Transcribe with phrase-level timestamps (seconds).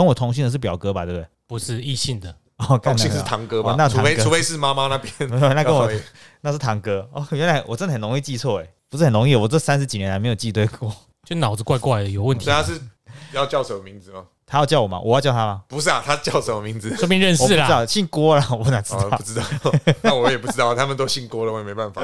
[0.00, 1.26] 跟我同姓的是表哥吧，对不对？
[1.46, 3.74] 不是异性的，哦，干同姓是堂哥吧哦？
[3.76, 5.90] 那除非除非是妈妈那边，那跟我
[6.40, 10.94] 那是堂哥哦，原来我真的很容易记错哎，不是很容易，我这三十几年来没有记对过。
[11.22, 12.56] 就脑子怪怪的，有问题所以。
[12.56, 12.80] 他是
[13.32, 14.24] 要叫什么名字吗？
[14.46, 14.98] 他要叫我吗？
[15.00, 15.62] 我要叫他吗？
[15.68, 16.96] 不是啊，他叫什么名字？
[16.96, 19.22] 说明认识啦，道，姓郭了， 我哪知哦，道不？
[19.22, 19.44] 知道，
[20.02, 22.02] 那我也不知道，他们都姓郭了，我也没办法。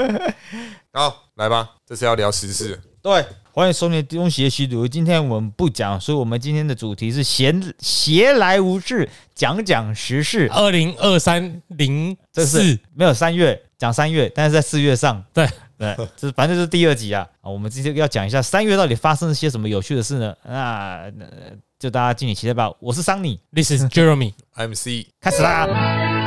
[0.92, 3.24] 好，来吧，这次要聊时事，对，
[3.56, 4.86] 欢迎收听东邪西毒。
[4.86, 10.46] 今天我们不讲，所以我们今天的主题是闲闲来无事，讲讲时事。
[10.52, 15.24] 二零二三零这四是没有三月讲三月，但是在四月上。
[15.32, 17.26] 对对，这反正就是第二集啊。
[17.40, 20.36] 啊，我们今天要讲一下三月到底发生了些什么有趣的事呢？
[20.44, 22.70] 那、呃就大家敬请期待吧。
[22.78, 24.34] 我是桑尼，，This is Jeremy。
[24.54, 26.25] MC 开始啦。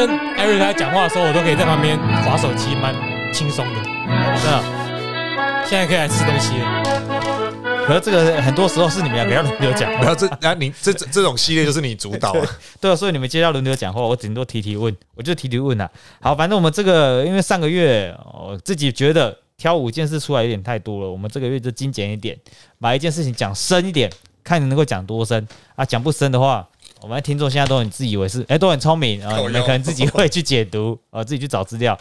[0.00, 2.94] 他跟 Eric 在讲话的时候，我都可以在旁边划手机，蛮
[3.34, 3.82] 轻松的。
[3.84, 4.62] 真的，
[5.66, 7.86] 现在可以来吃东西了。
[7.86, 12.46] 可是这个很多时候是你们两个要轮流讲话，不要这啊，你这这这种系列就是你主导啊，
[12.80, 15.90] 对啊，所以你们接下来轮流讲话，我顶多提提问，我就提提问啊。
[16.18, 22.34] 好，反正我们这个因为上个月我自己觉得挑五件事出来有点太多了，我们这个月就精简一点，
[22.80, 24.10] 把一件事情讲深一点，
[24.42, 25.84] 看你能够讲多深啊。
[25.84, 26.66] 讲不深的话，
[27.02, 31.94] 我们的听众现在都很自以为是，哎、都很聪明啊，你们可能自己会去解读啊， 自己去找资料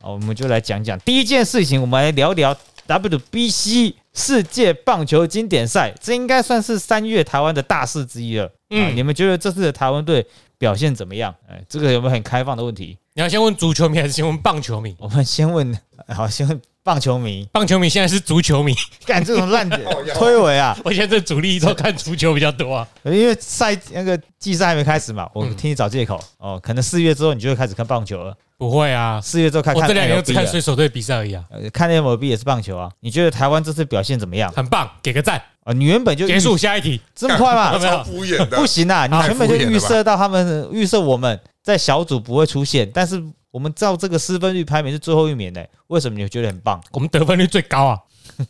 [0.00, 0.10] 啊。
[0.10, 8.46] 我们就来讲讲第一件事情，我们来聊聊 WBC 世界棒球经典赛，这应该算是三月台湾的大事之一了。
[8.70, 10.26] 嗯、嗯你们觉得这次的台湾队
[10.58, 11.34] 表现怎么样？
[11.48, 12.96] 哎，这个有没有很开放的问题？
[13.14, 14.94] 你要先问足球迷还是先问棒球迷？
[14.98, 18.72] 我们先问，好，先问棒球迷，棒球迷现在是足球迷，
[19.04, 19.68] 干这种烂
[20.14, 20.78] 推诿啊！
[20.84, 22.86] 我现在这主力都看足球比较多啊。
[23.02, 28.32] 因为赛那个季赛还没开始嘛，我嗯听你找借口哦，可能四月之后你就会开始看棒球了。
[28.56, 32.88] 不会啊，四月之后开始看我这两天只看水手队比赛而已啊，呃看 MLB 也是棒球啊。
[33.00, 34.52] 你觉得台湾这次表现怎么样？
[34.52, 35.42] 很棒，给个赞。
[35.64, 37.00] 啊，你原本就结束，下一题。
[37.16, 37.76] 这么快吗？
[37.76, 38.64] 没有超敷衍的不。
[38.64, 39.08] 行啊！
[39.08, 43.20] 你原本就预设到他们预设我们在小组不会出现，但是
[43.56, 46.78] 我们照这个失分率排名是最后一名的，为什么你觉得很棒？
[46.90, 47.98] 我们得分率最高啊。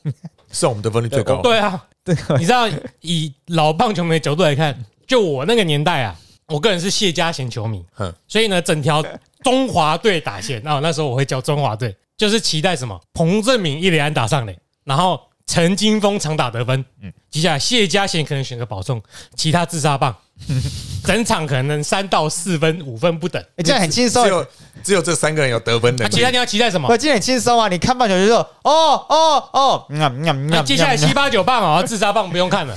[0.50, 2.68] 是我们得分率最高，对啊，对，你知道
[3.02, 6.16] 以老棒球迷的角度来看，就我那个年代啊，
[6.48, 9.00] 我个人是谢家贤球迷哼，所以呢，整条
[9.44, 13.00] 中华队打线，那那时候我会叫中华队，就是期待什么？
[13.12, 19.00] 彭正明一连安打上垒，然后陈金峰常打得分，嗯，接下来谢家贤可能选个保送，
[19.36, 20.14] 其他自杀棒，
[21.04, 23.40] 整场可能三到四分、五分不等。
[23.56, 24.30] 哎这样很轻松只。
[24.30, 24.46] 有
[24.82, 26.14] 只有这三个人有得分那、能力。
[26.16, 26.96] 其他你要期待什么我？
[26.96, 27.68] 今天很轻松啊！
[27.68, 32.76] 你看棒球就说哦哦哦，嗯啊嗯啊嗯啊那接下来七八九棒啊， 自杀棒不用看了，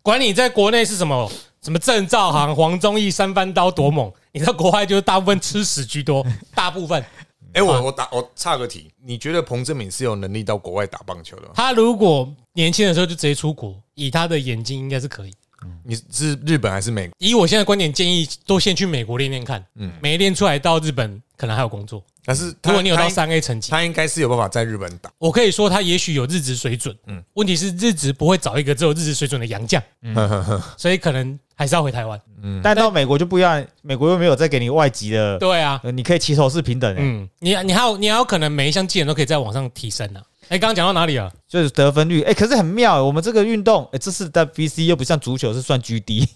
[0.00, 1.30] 管你在国内是什么
[1.62, 7.04] 什么郑兆航、黄宗义三番刀多猛，你在国外就是大部分吃屎居多，大部分
[7.52, 11.52] 哎，我我打我差个题，你觉得彭正敏是有能力到国外打棒球的吗？
[11.54, 15.32] 他如果年轻的时候就直接出国，以他的眼睛应该是可以。
[15.82, 17.14] 你是日本还是美国？
[17.18, 22.04] 以我现在观点，建议都先去美国练练看，嗯，没练出来到日本可能还有工作。
[22.28, 25.10] 但是如果你有到三 A 成绩，他应该是有办法在日本打。
[25.16, 30.14] 我可以说他也许有日职水准，嗯，问题是日职不会找一个只有日职水准的洋将，嗯
[30.76, 32.20] 所以可能还是要回台湾。
[32.42, 40.20] 嗯但到美国就不一样，美国又没有再给你外籍的，对啊，呃你可以齐头是平等的，嗯，你你还有你还有可能每一项技能都可以在往上提升啊。
[40.48, 41.30] 哎，刚刚讲到哪里啊？
[41.46, 42.22] 就是得分率。
[42.22, 46.26] 哎，可是很妙，我们这个运动，哎，这次的 BC 又不像足球是算 GD，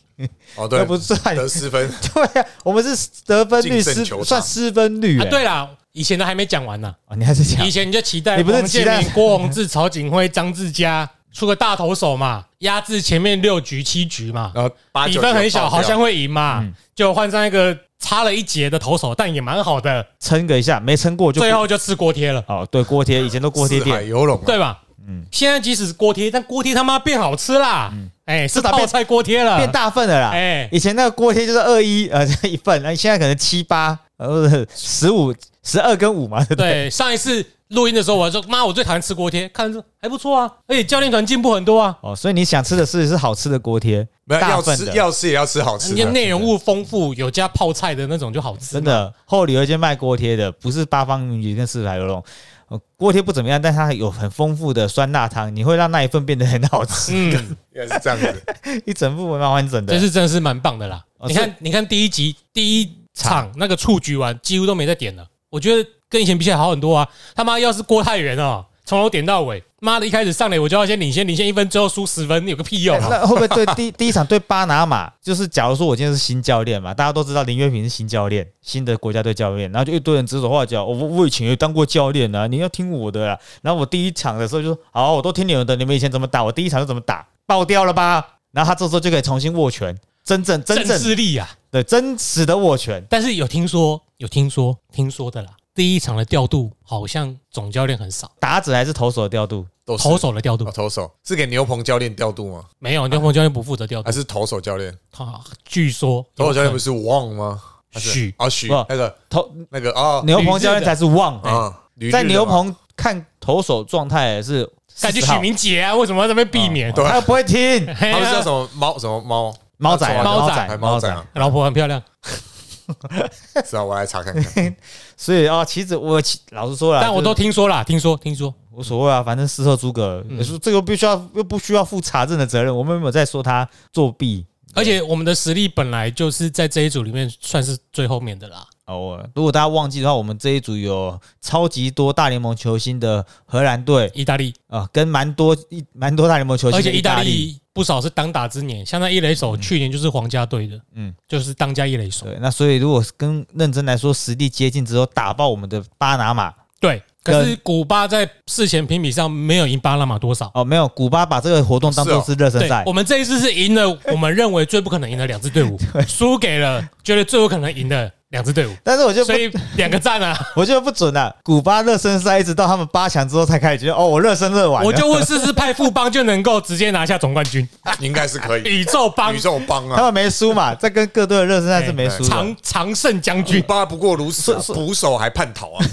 [0.57, 1.91] 哦， 对又，不算得失分。
[2.13, 5.19] 对啊，我们是得分率失算失分率。
[5.19, 6.95] 啊，哎，对啦，以前都还没讲完呢。
[7.07, 7.67] 啊，你还是讲。
[7.67, 9.01] 以前你就期待你不是王建期待。
[9.01, 14.71] 民、郭宏志、曹景辉、张志佳出个大投手嘛，压制前面六局七局嘛，然后
[15.07, 24.83] 比分很小，好像会赢嘛嗯，就换上一个差了一截的投手，但也蛮好的，撑个一下，没撑过就最后就吃锅贴了，哦，对，锅贴以前都锅贴店，游龙啊，对吧？
[25.07, 25.25] 嗯。
[25.31, 27.93] 现在即使是锅贴，但锅贴他妈变好吃啦，
[28.27, 30.31] 哎，是泡菜锅贴了，变大份了啦。
[30.33, 36.71] 哎，以前那个锅贴就是二一呃 一份，那现在可能七八呃十五十二跟五嘛，对不对？
[36.71, 46.11] 对，上一次录音的时候，我还说妈，我最讨厌吃锅贴，看着还不错啊，而且教练团进步很多啊，哦，所以你想吃的是是好吃的锅贴，没有要吃要吃也要吃好吃你的。
[46.11, 48.85] 内容物丰富，有加泡菜的那种就好吃，真。
[48.85, 49.13] 的。
[49.25, 52.23] 后里有一间卖锅贴的，不是八方云集跟四海游龙。
[52.69, 58.43] 呃锅贴不怎么样，但它有很丰富的酸辣汤，你会让那一份变得很好吃，嗯， 原来是这样子，
[58.87, 60.01] 一整副蛮完整的这。
[60.01, 61.05] 是真的是蛮棒的啦。
[61.19, 65.27] 哦你看，你看第一集第一场那个蹴鞠完，几乎都没再点了。
[65.51, 67.09] 我觉得跟以前比起来好很多啊。
[67.35, 73.09] 他妈要是郭泰源哦，从头点到尾，妈的，一开始上来我就要先领先，领先一分，最后输十分，有个屁用啊！
[73.11, 83.39] 那会不会对 第第一场对巴拿马，就是假如说我今天是新教练嘛，大家都知道林月平是新教练，新的国家队教练，然后就一堆人指手画脚，我我以前也当过教练啊，你要听我的啦。
[83.61, 88.25] 然后我第一场的时候就说，好，我都听你们的，你们以前怎么打，我第一场就怎么打，爆掉了吧？
[88.53, 91.49] 然后他这时候就可以重新握拳，真正真正正势力啊！
[91.73, 93.03] 对真实的握拳。
[93.09, 95.49] 但是有听说，有听说，听说的啦。
[95.75, 99.67] 第一场的调度好像总教练很少，打者还是投手的调度？
[99.85, 102.65] 都是投手的调度哦投手是给牛棚教练调度吗？
[102.79, 104.13] 没有，牛棚教练不负责调度还。
[104.13, 104.95] 是投手教练？
[105.11, 107.61] 他据说投手教练不是是旺吗？
[107.97, 116.93] 许啊许不那个投那个哦牛棚教练才是旺，啊，吕在牛棚看投手状态是40号感觉许明杰啊，为什么要这边避免？
[116.93, 121.27] 对他又不会听他们是叫什么猫什么猫猫仔啊猫仔猫仔啊？
[121.35, 122.01] 老婆很漂亮，
[123.67, 124.77] 是啊，我来查看看。
[125.17, 134.47] 所以啊，其实我其老实说了，但我都就是听说啦，听说听说，无所谓啊，反正事后诸葛，嗯也是这个必须要又不需要负查证的责任，我们没有在说他作弊。
[134.75, 138.65] 而且我们的实力本来就是在这一组里面算是最后面的啦。
[138.87, 147.59] 哦，如果大家忘记的话，我们这一组有超级多大联盟球星的荷兰队意大利，啊，跟蛮多一蛮多大联盟球星而且意大大利。
[147.73, 151.09] 利不少是当打之年，像那一垒手去年就是皇家队的，嗯。
[151.09, 152.27] 嗯，就是当家一垒手。
[152.27, 160.51] 对，那所以如果跟认真来说，实力接近之后打爆我们的巴拿马对，可是古巴在事前评比上没有赢巴拿马多少。
[160.55, 170.35] 哦，没有，古巴把这个活动当做是热身对赛，我们这一次是赢了我们认为最不可能赢的两支队伍， 输给了觉得最有可能赢的两支队伍，但是我就不所以两个赞啊！
[170.57, 171.33] 我觉得不准啊！
[171.43, 177.69] 古巴热身赛一直到他们八强之后才开始觉得，哦，我热身热完了，我就问试试派副帮就能够直接拿下总冠军，
[178.01, 178.63] 应该是可以。
[178.63, 183.63] 宇宙帮宇宙帮啊，他们没输嘛，在跟各队的热身赛是没输的，常常胜将古军。
[183.65, 185.85] 巴不过如此啊，是是捕手还叛逃啊，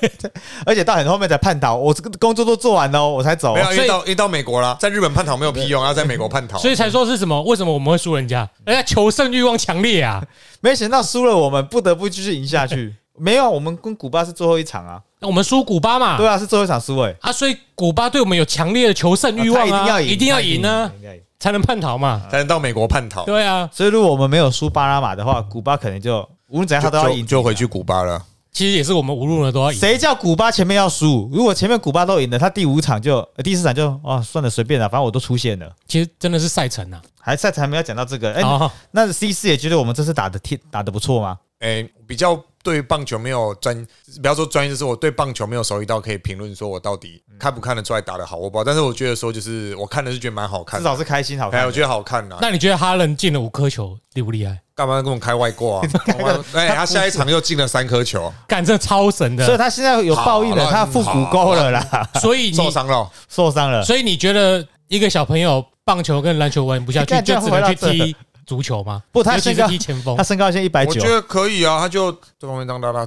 [0.64, 3.60] 而且到很后面才叛逃，我这个工作都做完了哦，我才走没。
[3.60, 7.42] 有，因为到因为到美国了，在日本叛逃没有屁用，要在美国叛逃，所以才说是什么？
[7.42, 8.48] 为什么我们会输人家？
[8.64, 10.22] 人家求胜欲望强烈啊！
[10.64, 12.94] 没想到输了，我们不得不继续赢下去。
[13.20, 20.90] 没有啊，我们跟古巴是最后一场啊，我们输古巴嘛，对啊，是最后一场输诶，啊，所以古巴对我们有强烈的求胜欲望一定要赢，一定要赢呢，
[21.38, 22.22] 才能叛逃嘛。
[22.30, 27.66] 才能到美国叛逃，对啊，所以如果我们没有输巴拿马的话，古巴可能就无论怎样他都要赢，就回去。
[27.66, 28.22] 古巴了。
[28.54, 29.78] 其实也是我们无论如何都要赢。
[29.78, 31.28] 谁叫古巴前面要输？
[31.32, 35.70] 如果前面古巴都赢了，他第五场就、呃第四场就哦算了，随便了，反正我都出现了。
[35.88, 37.02] 其实真的是赛程啊。
[37.20, 41.36] 还赛程还没有讲到这个，哎、哦，那 C 四也觉得我们这次打的踢打的不错吗？
[41.64, 43.74] 诶，比较对棒球没有专，
[44.20, 48.64] 不要说专业，就是我对棒球没有熟悉到可以评论说我到底看不看得出来打的好，我不好。
[48.64, 51.64] 但是我觉得说，就是我看的是觉得蛮好看的，至少是开心好看。
[51.66, 52.36] 我觉得好看呐。
[52.40, 54.60] 那你觉得哈伦进了五颗球厉不厉害？
[54.74, 55.88] 干嘛跟我开外挂啊？
[56.52, 59.46] 哎，他下一场又进了三颗球，干，这超神的。
[59.46, 63.10] 所以他现在有报应了，他腹股沟了啦，所以你，受伤了。
[63.28, 63.82] 受伤了。
[63.82, 69.02] 所以你觉得一个小朋友棒球跟篮球玩不下去，就只能去踢足球吗？
[69.12, 70.22] 不他是身高踢前锋他。
[70.22, 73.06] 身高现在一百九我觉，得可以啊，他就这方面当大大。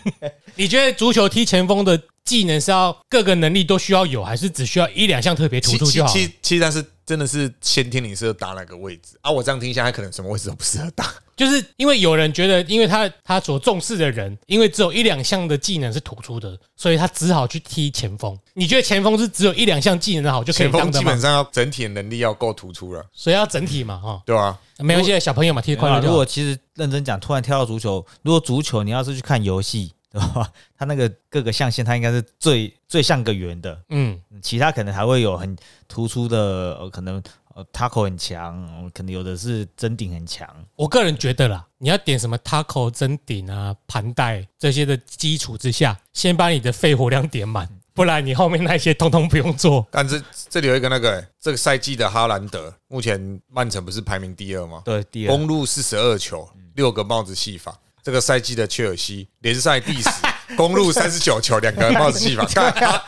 [0.56, 2.00] 你觉得足球踢前锋的
[2.30, 6.28] 技能是要各个能力都需要有，还是只需要一两项特别突出就好其？
[6.28, 9.28] 其其实但是真的是先天你适合打哪个位置啊？
[9.28, 11.12] 我这样听下来，可能什么位置都不适合打。
[11.36, 18.38] 就是因为有人觉得，因为他他所重视的人，因为只有一两项的技能是突出的，所以他只好去踢前锋。
[18.54, 21.20] 你觉得前锋是只有一两项技能的好就可以前当的吗锋基本？
[21.20, 24.56] 上要整体的能力要够突出了，所以要整体嘛，哈，对吧？
[24.78, 26.24] 没关系，小朋友嘛，踢得快如果。
[26.24, 30.50] 其实认真讲，突然跳到足球，如果足球你要是去看游戏，对吧？
[30.76, 35.56] 他那个各个象限，他应该是最最像个圆的，嗯，其他可能还会有很
[35.88, 37.22] 突出的，呃，可能
[37.54, 40.48] 呃 taco 很强，呃可能有的是真顶很强。
[40.74, 49.86] 我个人觉得啦，你要点什么 taco 真顶啊、盘带这些的基础之下，先把你的肺活量点满，不然你后面那些通通不用做。
[49.92, 54.82] 但这这里有一个那个、欸这个赛季的哈兰德，目前曼城不是排名第二吗？
[54.84, 57.78] 对，第二公路四十二球，六个帽子戏法。
[58.02, 60.08] 这个赛季的切尔西联赛第十，
[60.56, 62.44] 公路三十九球，两个帽子戏法。
[62.52, 63.02] 看他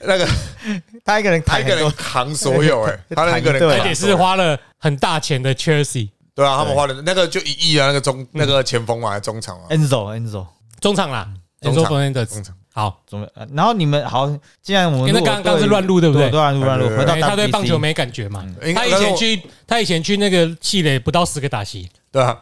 [0.00, 0.28] 那个
[1.04, 10.46] 他一个人他一个人扛所有、欸，哎，他那个人对而且是花了很大钱的 Chelsea 对啊，他们花了那个就一亿啊，那个中那个前锋嘛，还是中场啊，Enzo Enzo
[10.80, 11.28] 中场啦
[11.60, 12.54] 中 Enzo 场 Fernandez 中场。
[12.72, 13.24] 好，怎么？
[13.36, 14.28] 呃然后你们好，
[14.60, 16.28] 既然我们因为刚刚是对乱录对不对？
[16.28, 16.88] 对，乱录乱录。
[16.88, 18.44] 对回到他对棒球没感觉嘛。
[18.74, 22.36] 他以前去他以前去那个气垒不到十个打席，对啊，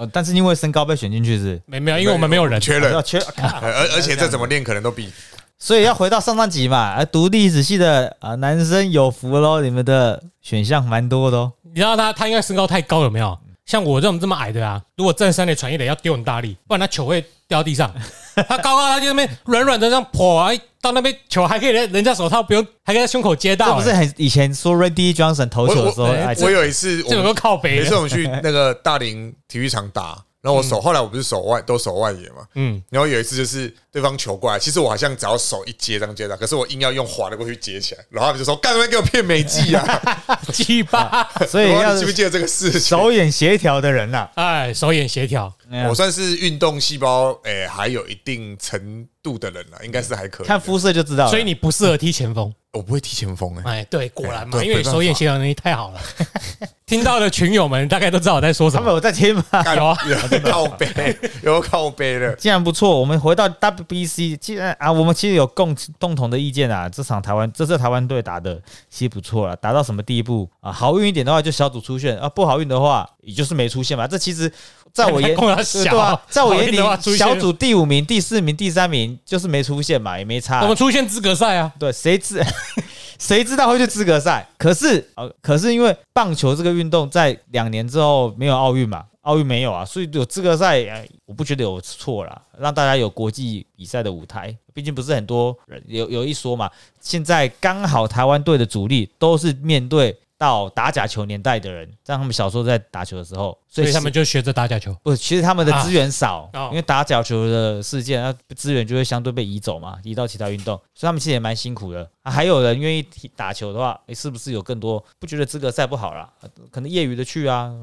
[0.00, 2.58] 呃但是因为身高被选进去是，没没有，因为我们没有人。
[2.58, 5.12] 缺人要，缺， 而而而且这怎么练，可能都比
[5.58, 6.94] 所以要回到上上集嘛。
[6.96, 11.52] 而读历史系的啊男生有福喽，你们的选项蛮多的哦。
[11.62, 13.38] 你知道他他应该身高太高有没有？
[13.70, 17.94] 像我这种这么矮的啊，如果正三垒传一垒要丢很大力，不然他球会掉地上。
[18.48, 20.50] 他高高，他就那边软软的这样跑啊，
[20.80, 23.68] 到那边球还可以人人家手套不用，还可以在胸口接到。
[23.68, 40.18] 这不是很以前说 Randy Johnson 投球的时候，我哎我有一次，这有个靠北有一次，我们去那个大林体育场打，然后我手后来我不是手腕都手腕野嘛，嗯，然后有一次就是对方球过来，其实我好像只要手一接这样接到，可是我硬要用滑的过去接起来，然后他们就说干什么给我骗美技啊？
[40.52, 42.80] 鸡巴， 所以要记不记得这个事情？
[42.80, 50.46] 手眼协调的人呐、哎，手眼协调，啊我算是运动细胞，哎、还有一定程度的人了，应该是还可以。
[50.46, 51.30] 看肤色就知道了。
[51.30, 52.52] 所以你不适合踢前锋。
[52.72, 56.00] 我不会踢前锋、诶，哎，对，果然嘛，对因为手眼协调能力太好了。
[56.86, 58.80] 听到的群友们大概都知道我在说什么。
[58.80, 59.42] 他们有在听吗？
[59.74, 62.32] 有啊有靠背，有靠背的。
[62.36, 63.48] 既然不错，我们回到
[63.80, 66.88] WBC，既然啊，我们其实有共共同的意见啊。
[66.88, 70.70] 这场台湾这次台湾队打的其实不错了，打到什么地步啊？
[70.72, 74.06] 好运一点的话就小组出线啊，不好运的话也就是没出现嘛。
[74.06, 74.52] 这其实
[74.92, 76.76] 在我眼还供他小对啊，在我眼里，
[77.16, 80.68] 小组第五名、第四名、第三名就是没出现嘛，也没差我。
[80.68, 82.42] 们出现资格赛啊，对，谁知
[83.18, 84.48] 谁知道会去资格赛？
[84.56, 94.56] 可是呃，可是因为棒球这个运动在两年之后没有奥运嘛，奥运没有啊，所以有资格赛，哎，我不觉得有错啦，让大家有国际比赛的舞台。
[94.72, 104.96] 毕竟不是很多人有有一说嘛，现在刚好台湾队的主力都是面对到打假球年代的人，让他们小时候在打球的时候，所以他们就学着打假球。
[105.02, 112.08] 不，其实他们的资源少，因为打假球的事件，那资源就会相对被移走嘛，移到其他运动，所以他们其实也蛮辛苦的。
[112.22, 115.04] 啊、还有人愿意踢打球的话，诶，是不是有更多？
[115.18, 116.32] 不觉得资格赛不好啦？
[116.40, 117.74] 呃可能业余的去啊，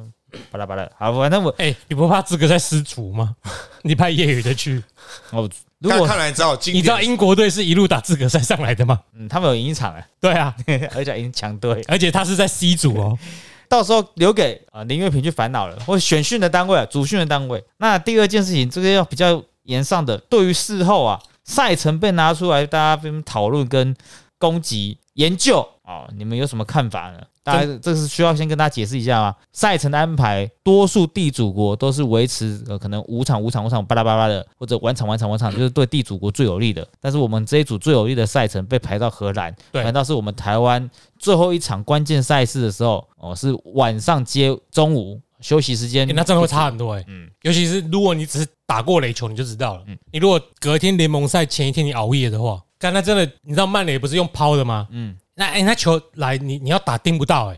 [0.51, 0.89] 巴拉巴拉。
[0.98, 3.36] 好，反正我哎，你不怕资格赛失足吗？
[3.84, 4.84] 你派业余的去？
[5.32, 9.00] 哦如果看来知道你知道，英国队是一路打资格赛上来的吗？
[9.13, 10.56] 嗯他们有赢一场哎， 对啊，
[10.96, 13.17] 而且赢强队，而且他是在 C 组哦。
[13.70, 17.63] 到时候留给啊林月平去烦恼了，或选训的单位、啊、主训的单位。
[17.77, 23.96] 那第二件事情，这个要比较严上的，对于事后啊赛程被拿出来，大家边讨论跟
[24.39, 27.22] 攻击研究啊、你们有什么看法呢？
[27.48, 29.36] 大家这是需要先跟大家解释一下吗？
[29.54, 36.86] 赛程的安排，多数地主国都是维持呃可能五场五场五场巴拉巴拉的，或者晚场晚场晚场，就是对地主国最有利的。
[37.00, 49.84] 但是我们这一组最有利的赛程被排到荷兰，对反倒是我们台湾最后一场关键赛事的时候，哦是晚上接中午休息时间欸，那真的会差很多哎、嗯尤其是如果你只是打过垒球，你就知道了。
[49.88, 54.88] 嗯你如果隔天联盟赛前一天你熬夜的话，干那真的，你知道曼垒不是用抛的吗？
[54.92, 57.58] 嗯，那哎、那球来你你要打盯不到哎、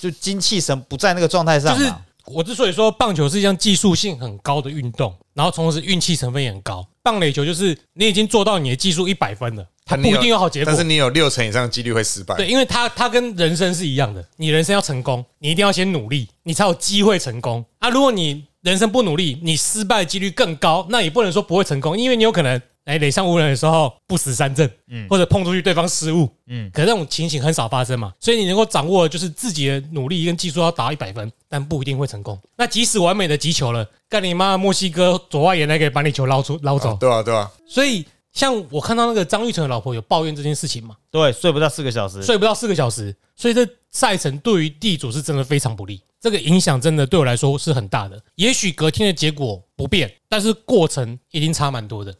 [0.00, 1.92] 就精气神不在那个状态上就是。
[2.28, 6.84] 我之所以说棒球是一项技术性很高的运动，然后同时运气成分也很高。
[7.00, 10.76] 棒垒球就是你已经做到你的技术一百分了，它不一定有好结果但。
[10.76, 12.34] 是你有六成以上的几率会失败。
[12.34, 17.88] 对，因为它它跟人生是一样的，你人生要成功，你一定要先努力，你才有机会成功啊。
[17.90, 25.06] 如果你人生不努力，你失败几率更高，那也不能说不会成功，因为你有可能哎垒上无人的时候不死三振，嗯。
[25.08, 26.70] 或者碰出去对方失误，嗯。
[26.72, 32.40] 可是这种情形很少发生嘛，所以你能够掌握的就是自己的努力跟技术要达到一百分，但不一定会成功。
[32.56, 36.94] 那即使完美的击球了，干你妈墨西哥左外野那个把你球捞出捞走。
[36.94, 48.22] 啊，对啊，对啊，所以像我看到那个张玉成的老婆有抱怨这件事情嘛，对，睡不到四个小时，睡不到四个小时，所以这赛程对于地主是真的非常不利，这个影响真的对我来说是很大的。
[48.34, 52.14] 也许隔天的结果不变，但是过程一定差蛮多的。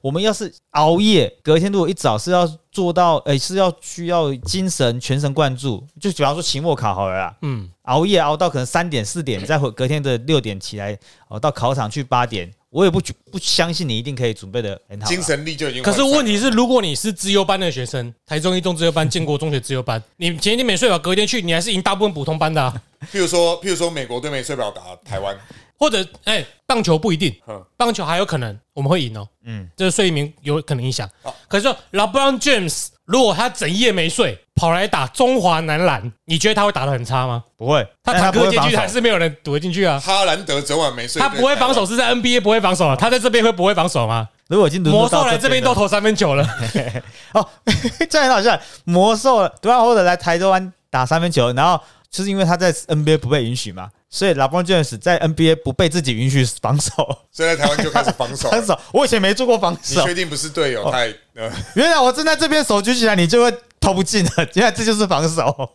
[0.00, 10.98] 我们要是熬夜，隔天如果一早是要做到，诶、是要需要精神全神贯注，就比方说期末考好了啦，嗯，熬夜熬到可能三点四点，再回隔天的六点起来，
[11.28, 15.06] 哦，到考场去八点，我也不觉不相信你一定可以准备的很好。
[15.06, 15.92] 精神力就已经可。
[15.92, 22.74] 是问题是，如果你是资优班的学生，台中一中资优班、建国中学资优班，你前一天没睡饱，隔天去，你还是赢大部分普通班的、啊。
[23.12, 25.36] 譬如说，譬如说，美国队没睡饱打台湾，
[25.78, 29.28] 或者，哎、棒球不一定嗯，棒球还有可能我们会赢哦。
[29.44, 31.34] 嗯，这个睡眠有可能影响好。
[31.48, 37.44] 可是说 LeBron James 如果他整夜没睡，跑来打中华男篮，你觉得他会打得很差吗？
[37.56, 40.00] 不会，他但坦克进去还是没有人堵得进去啊。
[40.00, 44.28] 哈兰德昨晚没睡，他不会防守，是在 NBA 不会防守啊，他在这边会不会防守吗？
[44.48, 46.44] 如果已经轮魔到兽来这边都投三分球了，
[47.34, 47.48] 哦，
[48.08, 48.58] 这样很好笑。
[48.84, 51.80] 魔兽对啊，或者来台湾打三分球，然后
[52.10, 56.90] 就是因为他在 NBA 不被允许嘛，所以 LeBron James 在 NBA 不被自己允许防守。
[57.30, 58.48] 所以在台湾就开始防守。
[58.50, 61.52] 防守，我以前没做过防守，你确定不是队友太呃？
[61.74, 64.32] 原来我正在这边手举起来，你就会投不进了。
[64.54, 65.70] 原来这就是防守，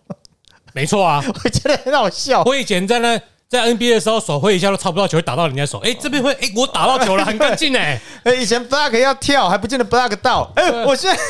[0.74, 1.24] 没错啊。
[1.43, 2.41] 我觉得很好笑。
[2.45, 5.77] 我以前在那在 NBA 的时候，手挥一下都抄不到球，会打到人家手。
[5.79, 8.01] 哎，这边会，哎，我打到球了，很干净哎。
[8.25, 10.51] 哎，以前 block 要跳，还不见得 block 到。
[10.55, 11.21] 哎，我现在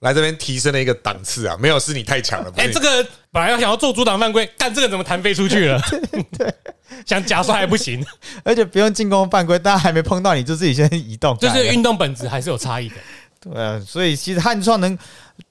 [0.00, 3.04] 来这边提升了一个档次啊，没有是你太强了，不哎，是这个
[3.36, 5.78] 本来要想要做阻挡犯规，干这个怎么弹飞出去了？
[7.04, 8.02] 想假摔还不行，
[8.42, 12.94] 而且不用进攻犯规，大家还没碰到你就自己先移动，就是运动本质还是有差异的。
[13.38, 14.96] 对啊，所以其实汉创能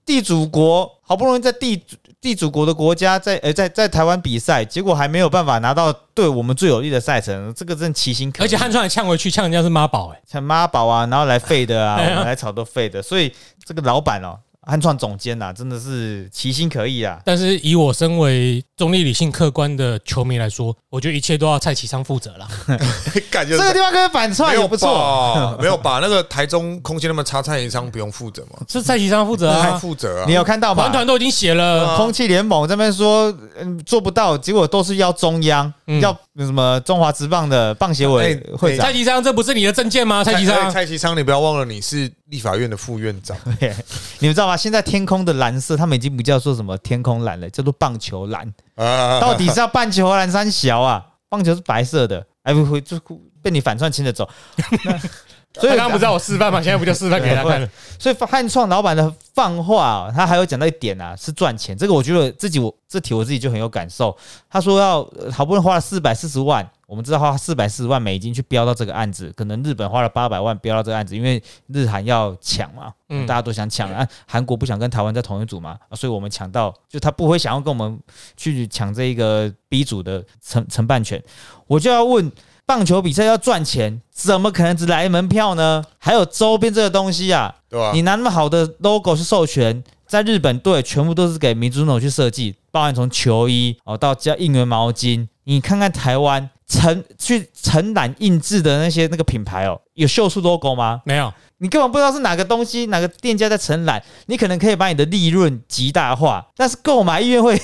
[0.04, 1.80] 地主国好不容易在地
[2.20, 8.46] 地主国的国家在呃在在台湾比赛，结果还没有办法拿到对我们最有利的赛程，这个真奇心可疑。
[8.46, 13.32] 而且汉创还呛回去，呛人家是妈宝，哎，像妈宝啊，然后来废的啊， 来炒都废的，所以
[13.64, 17.20] 这个老板哦，汉创总监呐、真的是其心可疑啊。
[17.26, 22.48] 但是以我身为中立、理性、客观的球迷来说，我觉得一切都要蔡启昌负责了。
[23.30, 25.58] 感觉这个地方跟反串没有也不错，吧？
[25.60, 26.00] 没有把？
[26.00, 28.60] 那个台中空气那么差，蔡启昌不用负责吗？
[28.70, 30.34] 是蔡启昌负责啊，负责啊你？
[30.34, 30.92] 有看到吗团？
[30.92, 40.24] 团都已经写了，空气联盟这边说，嗯，做不到，结果都是要中央，嗯要什么中华职棒的棒协委哎会长蔡，启昌，这不是你的证件吗？
[40.24, 43.38] 蔡启哎昌，蔡启昌，你不要忘了你是立法院的副院长，
[44.20, 44.58] 你们知道吗？
[44.58, 48.52] 现在天空的蓝色，他们已经不叫做什么天空蓝了，叫做棒球蓝。
[48.76, 51.06] 啊，到底是要棒球蓝三小啊？
[51.30, 53.00] 棒球是白色的，哎不会就
[53.42, 54.28] 被你反串亲着走。
[55.58, 56.60] 所以他刚刚不知道我示范吗？
[56.64, 57.70] 现在不就示范给他看了？
[57.98, 61.78] 所以汉创老板的放话、啊，他还有讲到一点啊，是赚钱。
[61.78, 64.16] 这个我觉得自己我这题我自己就很有感受。
[64.50, 78.00] 他说要呃好不容易花了四百四十万，我们知道花四百四十万美金去标到这个案子，可能日本花了八百万标到这个案子，因为日韩要抢嘛，嗯大家都想抢啊，韩国不想跟台湾在同一组嘛，啊所以我们抢到，就他不会想要跟我们
[78.38, 81.24] 去抢这一个 B 组的承承办权，
[81.68, 82.32] 我就要问。
[82.68, 85.84] 棒球比赛要赚钱，怎么可能只来门票呢？
[86.00, 88.02] 还有周边这个东西啊，对吧你？
[88.02, 101.02] 拿那么好的 logo 去授权，在日本队全部都是给民主诺去设计，包含从球衣哦到加应援毛巾，你看看台湾承去承揽印制的那些那个品牌哦，有秀出 logo 吗？
[101.06, 107.60] 没有，你根本不知道是哪个东西，哪个店家在承揽，你可能可以把你的利润极大化，但是购买意愿会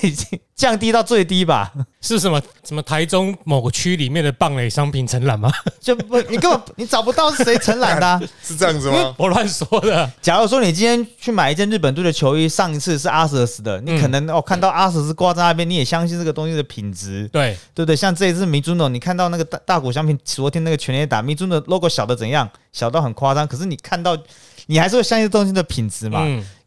[0.55, 1.71] 降低到最低吧？
[2.01, 5.51] 是什么什么台中某个区里面的棒垒商品承揽吗？
[5.79, 9.13] 就不，你根本你找不到是谁承揽的啊、 是这样子吗？
[9.17, 10.09] 我乱说的。
[10.21, 17.95] 假如说你今天去买一件日本队的球衣，上一次是阿瑟斯的，你可能、哦看到阿瑟斯挂在那边，你也相信这个东西的品质，对，对不对？
[17.95, 24.15] 像这一次米朱诺，你看到那个大大谷翔平昨天那个全垒打，米朱诺 logo 小的怎样，小到很夸张，可是你看到，
[24.67, 26.21] 你还是会相信东西的品质嘛？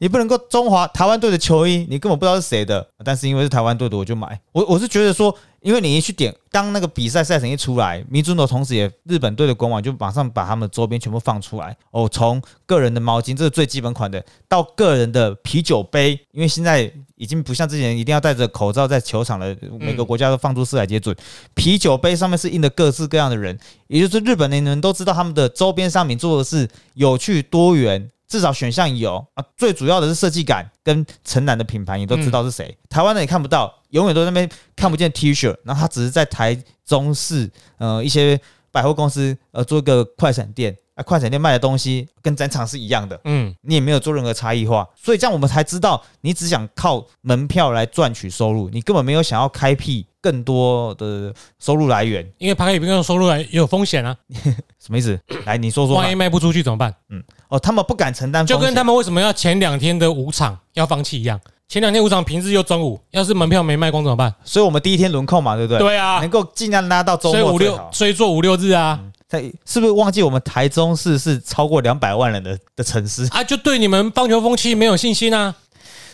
[0.05, 4.39] 你不能够中华台湾队的球衣，你根本不知道是谁的，但是因为是台湾队的，我就买。
[4.53, 11.75] 我我是觉得说，因为你一去点，当那个比赛赛程一出来，米祖诺同时也日本队的官网就马上把他们周边全部放出来。
[11.91, 21.17] 哦，从个人的毛巾，这是最基本款的，到个人的啤酒杯，因为现在已经不像之前一定要戴着口罩在球场了，每个国家都放出四海皆准。
[21.55, 29.45] 啤酒杯上面是印的各式各样的人，也就是日本的人都知道他们的周边商品做的是有趣多元，至少选项有啊。
[29.57, 32.77] 最主要的是设计感跟城南的品牌，你都知道是谁。
[32.91, 38.41] 台湾的也看不到，永远都在那边看不见 T 恤，然后他只是在台中市呃一些
[38.73, 40.77] 百货公司呃做一个快闪店。
[40.95, 54.17] 啊，快闪店卖的东西跟展场是一样的，嗯，你也没有做任何差异化，所以这样我们才知道，你只想靠门票来赚取收入，你根本没有想要开辟更多的收入来源，因为拍影片收入来也有风险啊，
[54.79, 55.19] 什么意思？
[55.45, 56.15] 来，你说说嘛万一。
[56.15, 56.95] 卖不出去怎么办？
[57.11, 61.41] 嗯哦，他们不敢承担，就跟他们为什么要前两天的五场要放弃一样。
[61.67, 64.33] 前两天五场平日又中午，要是门票没卖光怎么办？
[64.45, 65.79] 所以我们第一天轮空嘛，对不对？
[65.79, 67.89] 对啊能，够尽量拉到周所以五六。
[67.91, 73.25] 所以做五六日啊，在是不是忘记我们台中市是超过两百万人的的城市？
[73.31, 75.55] 啊，就对你们棒球风气没有信心啊。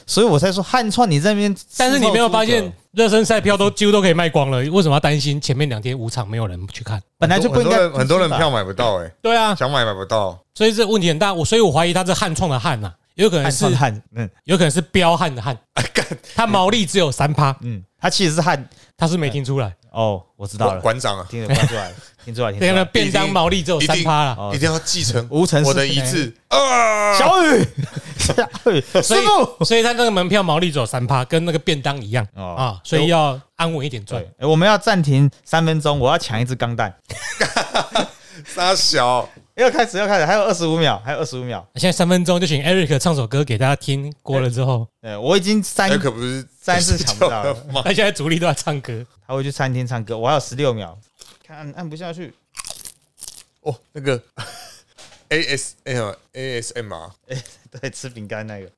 [0.07, 7.01] 所以我才说汉创你这边，但是你没有发现，热身赛票都几乎都可以卖光了，为什么要担心前面两天五场没有人去看？
[7.17, 10.37] 本来就不应该很多人票买不到，哎，对啊，想买买不到。
[10.55, 11.33] 所以这问题很大。
[11.33, 15.57] 我所以我怀疑他是汉创的汉呐，有可能是汉，嗯有可能是彪悍的悍，
[16.35, 22.85] 他毛利只有三趴，嗯，他其实是汉他是没听出来，哦，我知道了，馆长啊，听得听出来了，听出来， 听出那个来了。
[22.87, 24.37] 便当毛利只有三趴了。
[24.39, 27.19] 哦一定要继承无尘我的遗志 啊！
[27.19, 27.67] 小雨，
[28.17, 28.35] 小
[28.71, 29.21] 雨，师所以
[29.59, 36.95] 傅，所以他那个门票毛利只有三趴，跟那个便当一样哦啊，所以要安稳一点赚。，诶我们要暂停三分钟，我要抢一只钢弹。
[38.55, 41.67] 沙小，要开始，要开始，还有二十五秒，还有二十五秒。
[41.75, 47.55] 现在三分钟就请 Eric 唱首歌给大家听，过了之后，对，我已经三那可不是三次抢不到了？
[47.85, 50.99] 他现在主力都在唱歌，他会去餐厅唱歌，我还有十六秒，
[51.47, 52.33] 看按按不下去。
[53.63, 54.21] 哦，那个
[55.29, 57.15] A S M A S M 啊，
[57.81, 58.71] 对，吃饼干那个，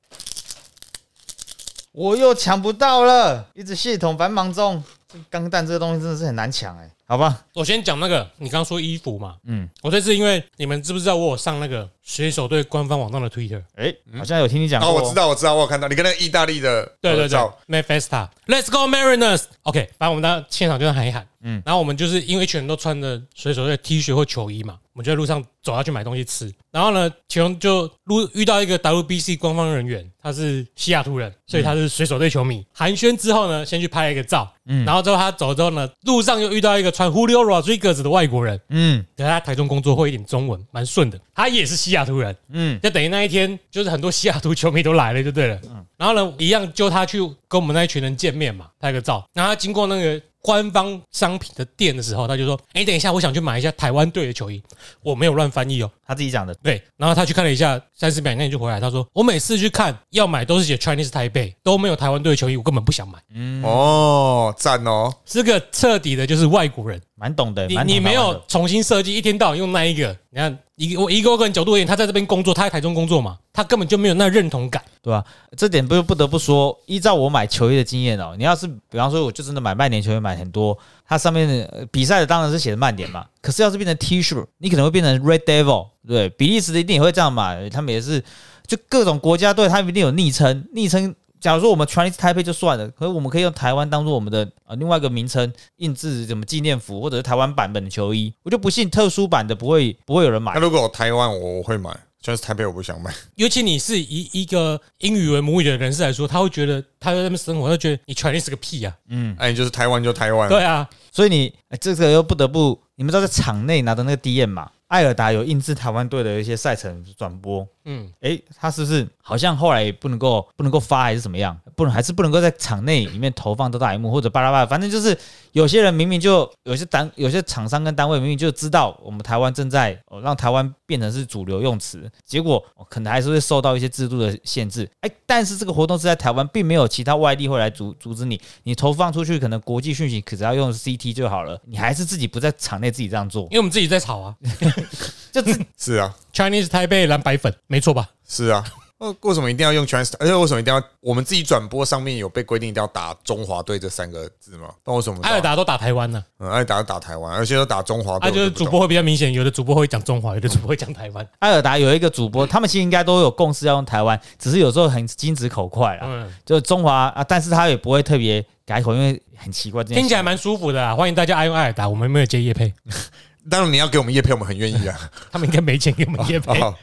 [1.91, 4.83] 我又抢不到了，一直系统繁忙中。
[5.07, 7.45] 这钢弹这个东西真的是很难抢哎、好好吧？
[7.53, 13.61] 我先讲那个，你刚刚说衣服嘛，嗯，我这次因为你们知不知道我有上那个水手队官方网站的 Twitter？
[13.75, 17.21] 哎，好像有听你讲哦，过，我知道，我知道，我有看到你跟那个意大利的对对对。
[17.21, 19.43] 合照，m a f e s t a l e t s go Mariners。
[19.61, 32.65] OK，反正我们到现场就喊一喊，嗯，然后我们就是因为一群人都穿着水手队 T 恤或球衣嘛，我们就在路上走下去买东西吃，然后呢，其中就路遇到一个 WBC 官方人员，他是西雅图人，所以他是水手队球迷。
[32.73, 41.19] 寒暄之后呢，先去拍了一个照，嗯，然后之后他走之后呢，路上又遇到一个穿 Julio Rodriguez 的外国人，嗯可是他台中工作会一点中文，蛮顺的。
[41.33, 45.59] 他也是西雅图人，嗯，就等于那一天就是很多西雅图球迷都来了，就对了。
[45.65, 49.25] 嗯然后呢，一样就他去跟我们那一群人见面嘛，拍个照。
[49.33, 54.61] 然后他经过那个官方商品的店的时候，他就说：“哎，等一下，我想去买一下台湾队的球衣。”
[55.01, 55.89] 我没有乱翻译哦。
[56.05, 63.17] 他自己讲的，对，然后他去看了一下，三十秒内就回来，他说：“我每次去看要买都是写 Chinese 台北，都没有台湾队的球衣，我根本不想买。
[63.33, 74.81] 嗯哦，赞哦，是个彻底的就是外国人。”蛮懂的，你蛮懂你没有重新设计，一天到晚用那一个，你看一个我一个个人角度而言，他在这边工作，他在台中工作嘛，他根本就没有那认同感。
[75.03, 75.21] 对吧？
[75.57, 88.23] 这点不不得不说，依照我买球衣的经验哦，你要是比方说，我就真的买曼联球衣买很多，它上面的呃比赛的当然是写的曼联嘛，可是要是变成 T 恤，你可能会变成 Red Devil，对，比利时的一定也会这样嘛，他们也是
[88.65, 91.13] 就各种国家队，他们一定有昵称，昵称。
[91.43, 100.61] 假如说我们 Chinese Taipei 就算了，可是我们可以用台湾当做我们的呃另外一个名称，印制什么纪念服或者是台湾版本的球衣，我就不信特殊版的不会不会有人买那。
[100.61, 103.13] 如果有台湾，我我会买，但是台北我不想买。
[103.35, 108.95] 尤其你是以一个英语为母语的人士来说，他会觉得他在那边生活，他会觉得你 Chinese 是个屁啊！
[109.09, 114.71] 嗯哎，你就是台湾就台湾，对啊，所以你呃这个又不得不，你们知道在场内拿的那个 DM 嘛？
[114.93, 121.59] 艾尔达有印制台湾队的一些赛程转播，嗯，诶，他是不是好像后来不能够不能够发还是怎么样？
[121.75, 125.17] 不能还是不能够在场内里面投放到大荧幕或者巴拉巴拉，反正就是
[125.53, 134.87] 有些人明明就有些单有些厂商跟单位明明就知道我们台湾正在、哦、让台湾变成是主流用词，结果、哦可能还是会受到一些制度的限制。
[134.99, 144.35] 哎，但是这个活动是在台湾，并没有其他外地会来阻阻止你，你投放出去可能国际讯息可只要用 CT 就好了，你还是自己不在场内自己这样做因，为我们自己在吵啊
[145.33, 148.11] 就是是啊，，Chinese 台北蓝白粉，没错吧？
[148.27, 148.63] 是啊。
[149.03, 150.13] 呃，为什么一定要用 Chinese？
[150.17, 154.69] 而且为什么一定要我们自己转播上面有被规定一定要打中华队这三个字吗？
[154.85, 161.27] 那为什么艾尔达都打台湾呢，嗯，艾尔达打台湾，而且都打中华队，啊，就是主播会比较明显，有的主播会讲中华，有的主播会讲台湾。
[161.39, 169.83] 艾尔达有一个主播，他们其实应该都有共识要用台湾，只是有时候很金子口快啊，嗯，就中华啊，但是他也不会特别改口，因为很奇怪。
[169.83, 172.73] 听起来蛮舒服的啊，欢迎大家爱用艾尔达，我们没有接叶配，
[173.51, 174.97] 当然你要给我们叶配，我们很愿意啊。
[175.29, 176.57] 他们应该没钱给我们叶配。
[176.63, 176.73] 哦，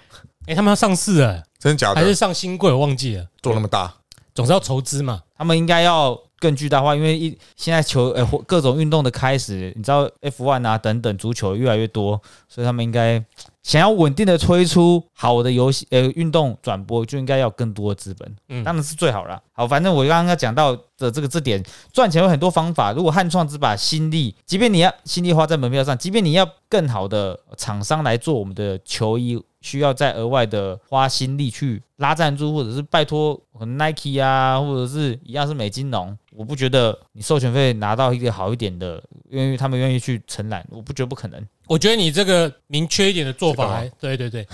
[0.46, 2.14] 哎，他们要上市了，真的假还是？
[2.14, 2.72] 上新贵？
[2.72, 3.94] 我忘记了，做那么大，
[4.34, 5.22] 总是要筹资嘛。
[5.36, 13.22] 他们应该要更巨大化，因为一现在球呃或各种运动的开始，你知道 F1 啊等等足球越来越多，所以他们应该
[13.62, 19.40] 想要稳定的推出好的游戏呃运动转播，就应该要更多的资本，嗯当然是最好了。
[19.52, 22.92] 好，反正我刚刚要讲到的这个这点，赚钱有很多方法。
[22.92, 29.42] 如果汉创只把心力，即便你要心力花在门票上，即便你要更好的厂商来做我们的球衣。
[29.60, 41.40] 需要再额外的花心力去拉赞助，或者是拜托 Nike 啊，或者是一样是美金农，我不觉得你授权费拿到一个好一点的，因为他们愿意去承揽，我不觉得不可能。
[41.66, 44.44] 我觉得你这个明确一点的做法对对对，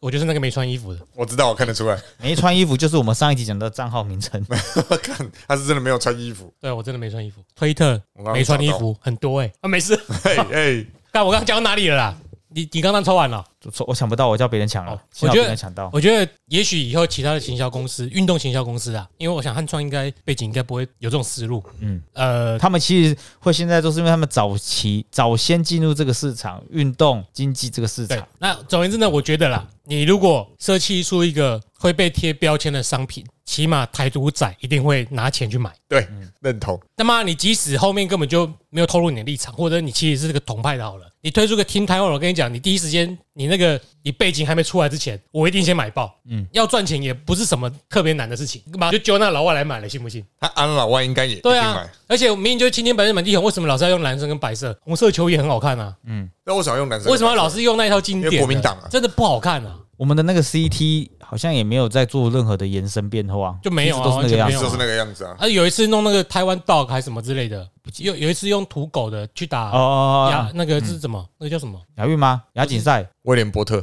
[0.00, 1.00] 我就是那个没穿衣服的。
[1.14, 1.98] 我知道，我看得出来。
[2.20, 4.44] 没穿衣服就是我们上一集讲的账号名称。
[5.02, 6.52] 看他是真的没有穿衣服。
[6.60, 7.40] 对我真的没穿衣服。
[7.54, 7.98] 推特
[8.34, 9.94] 没穿衣，服很多哎、啊没事。
[10.24, 12.18] 哎哎，但我刚刚讲到哪里了啦？
[12.54, 13.44] 你你刚刚抽完了？
[13.78, 15.88] 我我抢不到，我叫别人抢了我觉得抢到。
[15.92, 21.62] 我觉得也许以后其他的行销公司、运动行销公司啊，因为我想汉创应该背景应该不会有这种思路。
[21.78, 35.72] 嗯，呃，他们其实会现在都是因为他们早期早先进入这个市场，运动经济这个市场。，那总而言之呢，我觉得啦，你如果设计出一个会被贴标签的商品，起码台独仔一定会拿钱去买。
[35.86, 36.06] 对，
[36.40, 36.80] 认同。
[36.96, 46.12] 那么你即使后面根本就没有透露你的立场，或者你其实是这个同派的好了，你推出个听台湾，我跟你讲，你第一时间你那个你背景还没出来之前，我一定先买爆。
[46.28, 50.24] 嗯，要赚钱也不是什么特别难的事情，干嘛就揪那老外来买了，信不信？
[50.40, 54.76] 他安老外应该也对啊。，而且明明就是青天白日满地红，为什么老是要用蓝色跟白色？
[54.82, 57.08] 红色球衣很好看啊，嗯那为什么要用蓝色？
[57.08, 58.32] 为什么老是用那一套经典？
[58.32, 64.62] 因为国民党啊真的不好看啊，我们的那个 CT 好像也没有在做任何的延伸变化，就没有啊都是那个样子完全没有。
[64.64, 65.36] 就是那个样子啊？
[65.38, 67.64] 啊，有一次弄那个台湾 dog 还是什么之类的，
[67.98, 71.24] 有有一次用土狗的去打哦那个是什么？
[71.38, 71.80] 那个叫什么？
[71.98, 72.42] 亚运吗？
[72.54, 73.80] 亚锦赛威廉波特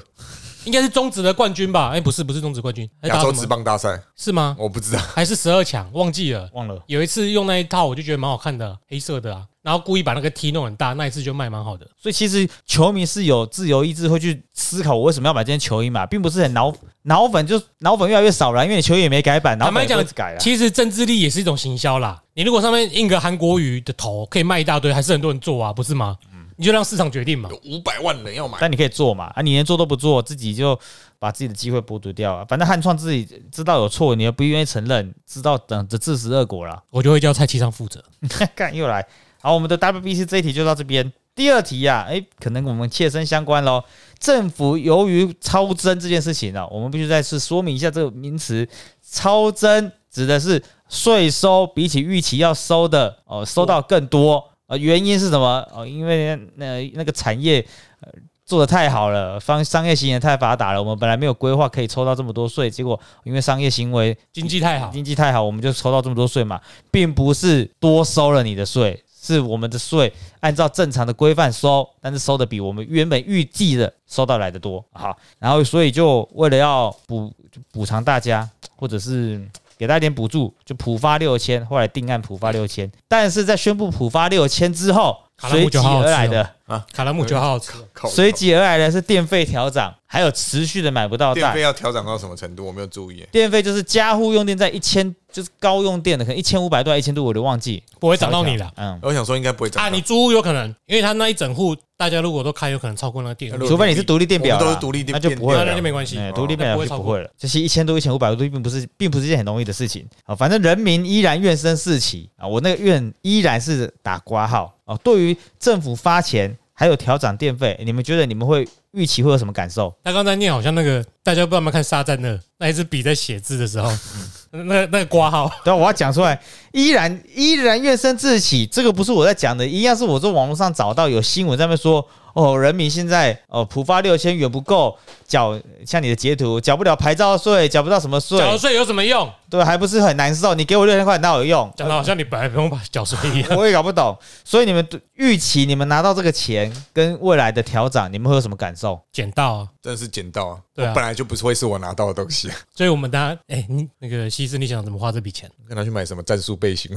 [0.65, 1.91] 应该是中职的冠军吧？
[1.93, 4.57] 哎，不是，不是中职冠军， 亚洲职棒大赛，是吗？
[4.59, 4.99] 我不知道。
[4.99, 5.89] 还是十二强？
[5.93, 6.49] 忘记了。
[6.51, 6.83] 忘了。
[6.87, 9.45] 有一次用那一套，我就觉得蛮好看的，黑色的啊。
[9.61, 11.85] 然后故意把那个 T 弄很大，那一次就卖蛮好的。
[11.97, 20.39] 所以其实球迷是有自由意志，会去思考我为什么要买这件球衣嘛，并不是很脑脑粉，就脑粉越来越少了，因为你球衣也没改版，脑粉也坦白讲不会改了。
[20.39, 22.21] 其实政治力也是一种行销啦。
[22.33, 26.17] 你如果上面印个韩国瑜的头，可以卖一大堆，还是很多人做啊，不是吗？
[26.55, 27.49] 你就让市场决定嘛。
[27.49, 30.77] 有五百万人要买，但你可以做嘛，啊，你连做都不做，自己就
[31.17, 32.45] 把自己的机会剥夺掉啊。
[32.49, 36.83] 反正汉创自己知道有错，你又不愿意承认，知道等着自食恶果啦。
[36.89, 38.03] 我就会叫蔡其昌负责。
[38.57, 39.07] 看又来，
[39.41, 41.11] 好，我们的 WBC 这一题就到这边。
[41.33, 43.81] 第二题呀、诶，可能我们切身相关喽。
[44.19, 48.67] 政府由于超增这件事情呢、我们必须再次说明一下这个名词。
[49.01, 54.43] 超增指的是税收比起预期要收的哦，收到更多。
[54.67, 55.65] 呃，原因是什么？
[55.73, 57.65] 哦，因为那那个产业
[58.01, 58.09] 呃
[58.45, 66.59] 做的太好了，方商业行为太发达了，我们本来没有规划可以抽到这么多税，结果因为商业行为经济太好，经济太好，我们就抽到这么多税嘛，
[66.91, 74.83] 并不是多收了你的税，是我们的税按照正常的规范收，但是收的比我们原本预计的收到来的多。
[74.93, 77.31] 好，然后所以就为了要补
[77.71, 79.45] 补偿大家，或者是
[79.77, 86.85] 给大家点补助，就普发六千，后来定案普发六千，但是在宣布普发六千之后，随即而来的啊。
[86.91, 87.71] 卡拉木就好好吃。
[88.09, 91.61] 随即而来的是电费调涨，还有持续的买不到电费。
[91.61, 92.65] 要调涨到什么程度？
[92.65, 93.25] 我没有注意。
[93.31, 97.81] 电费就是家户用电在一千，就是高用电的，可能一千五百度一千度，我都忘记。
[97.99, 99.89] 不会涨到你的嗯，我想说应该不会涨啊！
[99.89, 107.29] 你租屋有可能，因为他那一整户，大家如果都开，有可能超过那个电除非你是独立电表，我们都是独立电那就不会了，那就没关系独立电表就不会了。
[107.37, 110.33] 这些一千多、一千五百多，并不是，并不是一件很容易的事情啊。
[110.33, 114.95] 反正人民依然怨声四起啊，我那个怨依然是打挂号啊。
[115.03, 119.93] 对于政府发钱还有调涨电费，你们觉得你们会预期会有什么感受？
[120.01, 123.91] 他刚才念好像那个，大家不知道有没有看《沙赞那》那一支笔在写字的时候，
[124.51, 126.39] 那那个挂号，对啊，我要讲出来，
[126.71, 139.29] 依然依然怨声自起，这个不是我在讲的，一样是我在网络上找到有新闻上面说，哦，人民现在哦普发六千元不够缴，像你的截图缴不了牌照税，缴不到什么税，缴税有什么用？
[139.49, 141.71] 对，还不是很难受，你给我六千块那有用？
[141.75, 143.49] 讲的好像你本来不用把缴税一样。
[143.57, 148.99] 我也搞不懂，所以你们预期你们拿到这个钱跟未来的调整，你们会有什么感受？
[149.11, 149.67] 捡到啊！
[149.81, 150.59] 真的是捡到啊！
[150.75, 155.49] 对啊我本来就不是会是我拿到的东西， 所以我们大家，哎、你那个西施，你想怎么花这笔钱？
[155.67, 156.91] 跟他去买什么战术背心，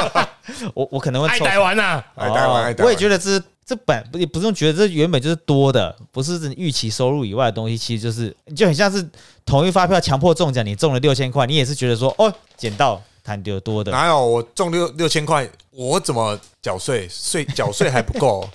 [0.72, 2.02] 我我可能会爱凑台湾呐！
[2.14, 2.86] 爱台湾，爱台湾。
[2.86, 9.06] 我也觉得这这本不也不用觉得这原本就是多的，不是预期收入以外的东西，其实就是就很像是
[9.44, 17.08] 统一发票强迫中奖，你中了六千块，你也是觉得说哦捡到弹丢多的，哪有我中六六千块，我怎么缴税？
[17.10, 18.48] 税缴税还不够，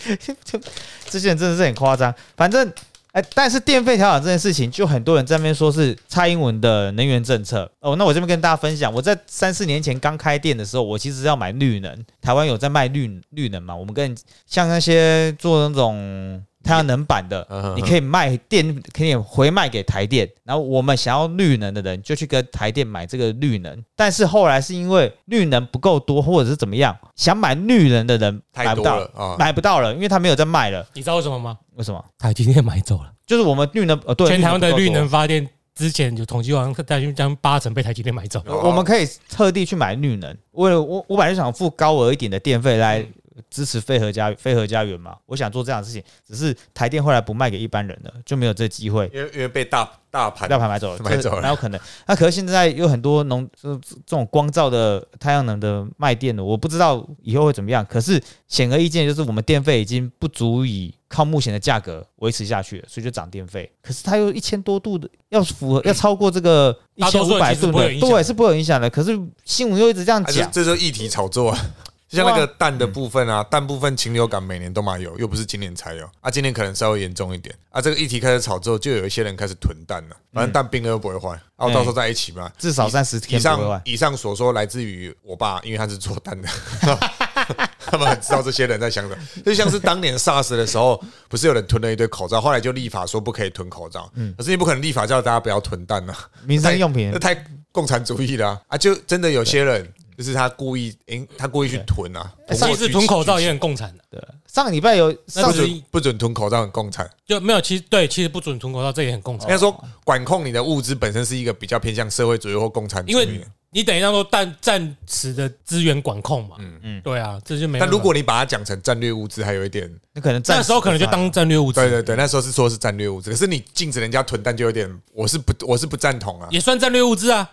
[1.10, 2.14] 这些人真的是很夸张。
[2.38, 2.72] 反正
[3.12, 7.96] 哎，但是电费调整这件事情，就很多人在那边说是蔡英文的能源政策哦。
[7.96, 13.76] 那我这边跟大家分享，我在三四年前刚开店的时候，我其实要买绿能，台湾有在卖绿绿能嘛？
[13.76, 16.44] 我们跟像那些做那种。
[16.64, 20.30] 太阳能板的你可以卖电，可以回卖给台电。
[20.44, 23.84] 然后我们想要绿能的人，就去跟台电买这个绿能。
[23.96, 29.36] 但是后来是因为绿能不够多，或者是怎么样，想买绿能的人买不到！
[29.38, 30.86] 买不到了，因为他没有在卖了。
[30.94, 31.58] 你知道为什么吗？
[31.76, 32.04] 为什么？
[32.18, 38.42] 台积电买走了，就是我们绿能呃，对，全台湾的绿能发电之前有统计，好像大约将八成被台积电买走。
[38.46, 43.06] 哦我们可以特地去买绿能，为了我我本来就想付高额一点的电费来
[43.50, 49.10] 支持飞核家飞核家园嘛，我想做这样的事情，只是台电后来不卖给一般人了，就没有这机会。
[49.14, 51.80] 因为因为被大大盘大盘买走了，买走了这哪有可能？
[52.08, 57.86] 那可是现在有很多农这这种光照的太阳能的卖电的，我不知道以后会怎么样。
[57.86, 63.72] 可是显而易见，就是我们电费已经不足以靠目前的价格维持下去了，所以就涨电费。
[63.82, 68.90] 可是它又一千多度的，要符合要超过这个一千五百度的，对，是不会有影响的。
[68.90, 71.60] 可是新闻又一直这样讲，这就是议题炒作啊。
[72.10, 77.80] 就像那个蛋的部分啊，蛋部分禽流感每年都嘛有，又不是今年才有啊，今年可能稍微严重一点啊。
[77.80, 82.52] 这个议题开始炒之后，就有一些人开始囤蛋了，反正蛋冰了又不会坏，啊，我到时候再一起嘛。
[82.58, 83.82] 至少三十以天以上。
[83.86, 86.50] 以上所说来自于我爸，因为他是做蛋的，
[87.86, 89.22] 他们很知道这些人在想什么。
[89.46, 98.78] 就像是当年 SARS 的时候，不是有人囤了一堆口罩，后来就立法说不可以囤口罩，嗯可是你不可能立法叫大家不要囤蛋呐、民生用品那太共产主义了啊啊！
[98.78, 99.88] 就真的有些人
[100.20, 107.10] 就是他故意，诶，他故意去囤啊，其实囤口罩也很共产的，对，上个礼拜有那上不不是准不准囤口罩很共产。
[107.26, 107.62] 就没有。
[107.62, 109.58] 其实对，其实不准囤口罩，这也很共产应该。
[109.58, 109.72] 说
[110.04, 113.26] 管控你的物资本身是一个比较偏向社会主义或共产主义因的。
[113.32, 117.86] 为你等于当做暂暂时的资源管控嘛，嗯嗯，对啊，这就没办法。
[117.86, 126.50] 但如果你把它讲成战略物资，还有一点，那可能暂那时候可能就当战略物资，对对对，那时候是说是战略物资，可是你禁止人家囤但，就有点，我是不我是不赞同啊。
[126.52, 127.50] 也算战略物资啊。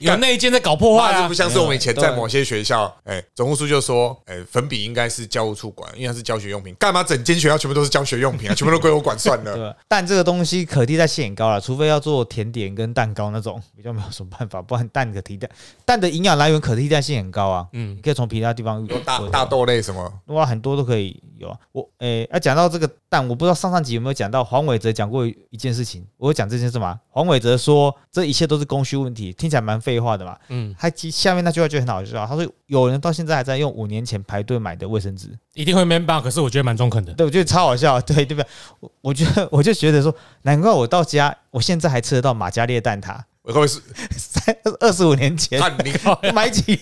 [0.00, 1.34] 有那一间在搞破坏啊这不！
[1.34, 8.54] 像是我们以前在某些学校，哎，总务处就说，哎，粉笔应该是教务处管，因为它是教学用品，干嘛整间学校全部都是教学用品啊？
[8.54, 9.54] 全部都归我管算了。
[9.56, 10.06] 对但？
[10.10, 15.48] 这个东西可替代性很高了，除非要做甜点跟蛋糕那种，比较没有什么办法，不然蛋可替代
[15.84, 17.68] 蛋的营养来源可替代性很高啊。
[17.72, 20.12] 嗯你可以从其他地方大大豆类什么？
[20.26, 21.56] 哇，很多都可以有啊。
[21.70, 26.98] 我哎，要、讲到这个蛋，我不知道上上集有没有讲到黄伟哲讲过一件事情，我有讲这件事嘛？
[27.10, 30.36] 黄伟哲说这一切都是供需问题，听起来蛮废话的嘛。
[30.48, 36.24] 嗯，他其下面那句话就很好笑，他说有人到现在还在用五年前排队买的卫生纸，一定会没办法？
[36.24, 37.12] 可是我觉得蛮中肯的。
[37.14, 38.46] 对我觉得超好笑，对对不对？
[38.78, 43.80] 我我觉得我就觉得说，难怪我到家，我现在还吃得到马加列蛋挞，会不会是
[44.16, 45.60] 三二十五年前
[46.32, 46.78] 买几，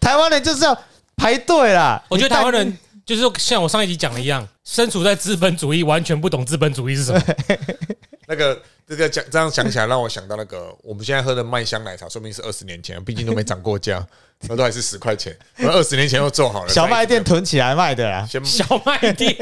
[0.00, 0.76] 台湾人就是要
[1.16, 2.02] 排队啦。
[2.08, 7.20] 我觉得台湾人就是像我上一集讲的一样，身处在资本主义，完全不懂资本主义是什么。
[8.26, 14.04] 那个这个讲这样想起来，让我想到那个我们现在喝的麦香奶茶，说明是二十年前，毕竟都没涨过价，
[14.48, 15.36] 那都还是十块钱。
[15.58, 18.28] 我二十年前又做好了，小卖店囤起来卖的啦。
[18.44, 19.34] 小卖店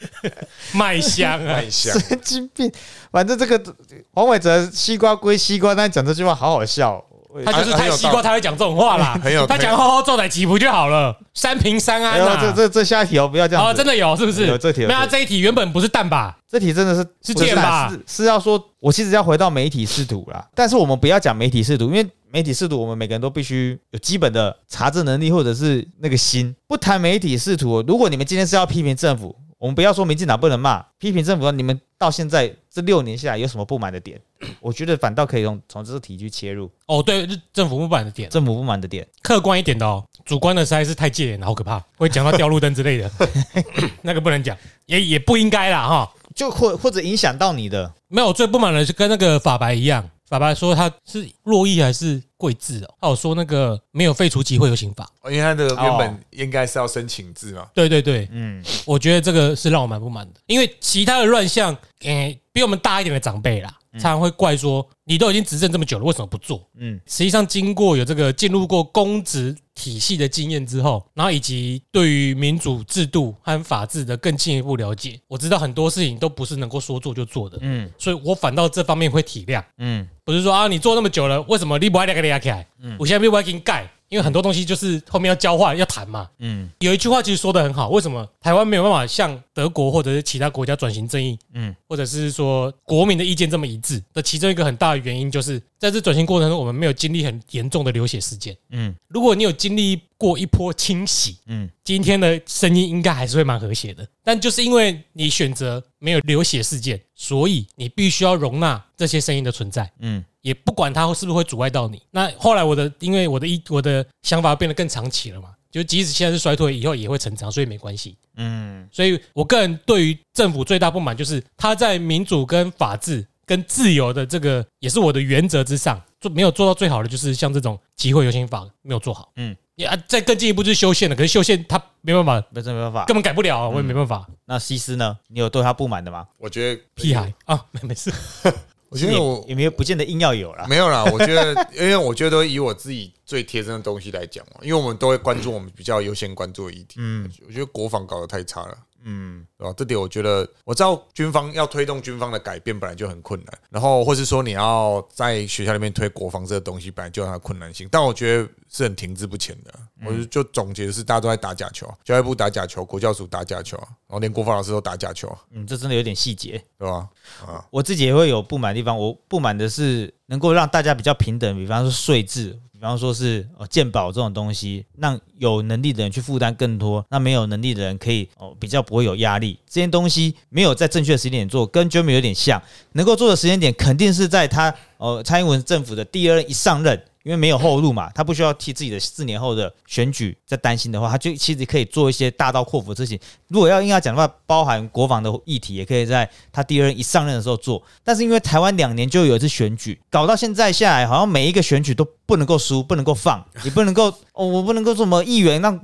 [0.72, 2.70] 麦香啊，麦香，神经病！
[3.10, 3.74] 反正这个
[4.12, 6.96] 黄伟哲西瓜归西瓜，但讲这句话好好笑。
[6.96, 7.07] 哦
[7.44, 9.18] 他就是太西瓜，他会讲这种话啦。
[9.22, 11.16] 很有他讲好好做奶几不就好了？
[11.34, 12.52] 三平三安哎呦，这啊。
[12.56, 13.64] 这这下一题哦，不要这样。
[13.64, 14.46] 哦，真的有是不是？
[14.46, 16.36] 有这题有没有啊，这这一题原本不是蛋吧？
[16.48, 26.54] 这题真的是是不贱吧是是要说，我其实要回到媒体试图啦，但是我们不要讲媒体试图，因为媒体试图，我们每个人都必须有基本的查证能力或者是那个心。
[26.66, 34.20] 不谈媒体试图，如果你们今天是要批评政府，我们不要说民进党不能骂，批评政府，你们到现在这六年下来有什么不满的点？
[34.60, 39.04] 我觉得反倒可以从从这个题去切入，哦，对，政府不满的点，政府不满的点。
[39.20, 43.10] 客观一点的哦，主观的实在是太戒严了，好可怕，会讲到掉路灯之类的，
[44.02, 46.12] 那个不能讲，也也不应该啦哈。
[46.36, 55.08] 就或或者影响到你的，没有，我最不满的是跟那个法白一样，法白说他是洛邑还是贵字哦，他有说那个没有废除集会游行法。
[55.24, 66.66] 因为他的原哦本应该是要申请制嘛，对对对，嗯，我觉得这个是让我蛮不满的，因为其他的乱象，诶、比我们大一点的长辈啦，常常会怪说你都已经执政这么久了，为什么不做？
[66.78, 77.90] 嗯，实际上经过有这个进入过公职体系的经验之后，然后以及对于民主制度和法治的更进一步了解，我知道很多事情都不是能够说做就做的，嗯。
[77.98, 80.06] 所以我反倒这方面会体谅，嗯。
[80.24, 82.66] 不是说啊你做那么久了，为什么你不爱那个起来？
[82.98, 86.28] 我现在不爱给你盖，因为很多东西就是后面要交换要谈嘛。
[86.38, 98.56] 嗯有一句话其实说的很好，为什么台湾没有办法像德国或者是其他国家转型正义，嗯或者是说国民的意见这么一致的其中一个很大的原因，就是在这转型过程中，我们没有经历很严重的流血事件。
[98.70, 104.06] 嗯如果你有经历过一波清洗，嗯今天的声音应该还是会蛮和谐的。
[104.24, 109.90] 但就是因为你选择没有流血事件，所以你必须要容纳这些声音的存在。
[110.00, 112.00] 嗯也不管它是不是会阻碍到你。
[112.10, 118.16] 那后来我的，因为我的一我的想法变得更长期了嘛，就即使现在是衰退，以后也会成长，所以没关系。
[118.36, 129.30] 嗯所以我个人对于政府最大不满就是他在民主跟法治跟自由的这个也是我的原则之上，做没有做到最好的就是像这种集会游行法没有做好。
[129.36, 133.04] 嗯，也啊，再更进一步就是修宪了，可是修宪他没办法，没真没办法。
[133.06, 134.26] 根本改不了啊，我也没办法。
[134.44, 135.18] 那西施呢？
[135.28, 136.26] 你有对他不满的吗？
[136.38, 138.12] 我觉得屁孩啊，没没事，
[138.88, 140.66] 我觉得我也也没有不见得硬要有啦。
[140.68, 146.96] 没有啦，我觉得， 因为我觉得以我自己最贴身的东西来讲嘛，因为我们都会关注我们比较优先关注的议题。
[146.98, 148.78] 嗯我觉得国防搞得太差了。
[149.04, 149.72] 嗯对吧？
[149.76, 159.74] 这点我觉得，我知道军方要推动军方的改变本来就很困难，然后或是说你要在学校里面推国防这个东西，本来就有它的困难性，但我觉得是很停滞不前的。
[160.04, 166.62] 我就就总结的是，大家都在打假球，教育部打假球，国教署打假球，然后连国防老师都打假球，嗯，这真的有点细节。
[166.78, 167.08] 对吧？
[167.46, 168.96] 啊，我自己也会有不满的地方。
[168.96, 179.58] 我不满的是能够让大家比较平等，比方说税制，比方说是呃鉴宝这种东西，让有能力的人去负担更多，那没有能力的人可以哦比较不会有压力。
[179.68, 187.02] 这些东西没有在正确的时间点做，跟 Jeremy 有点像，能够做的时间点肯定是在他呃蔡英文政府的第二任一上任。
[187.28, 193.20] 因为没有后路嘛，他不需要替自己的四年后的选举在担心的话，他就其实可以做一些大刀阔斧的事情。
[193.48, 197.82] 如果要硬要讲的话，包含国防的议题，也可以在他第二任一上任的时候做。
[198.02, 205.78] 但是因为台湾两年就有一次选举，搞到现在下来，好像每一个选举都不能够输，不能够放， 也不能够哦，我不能够什么议员让。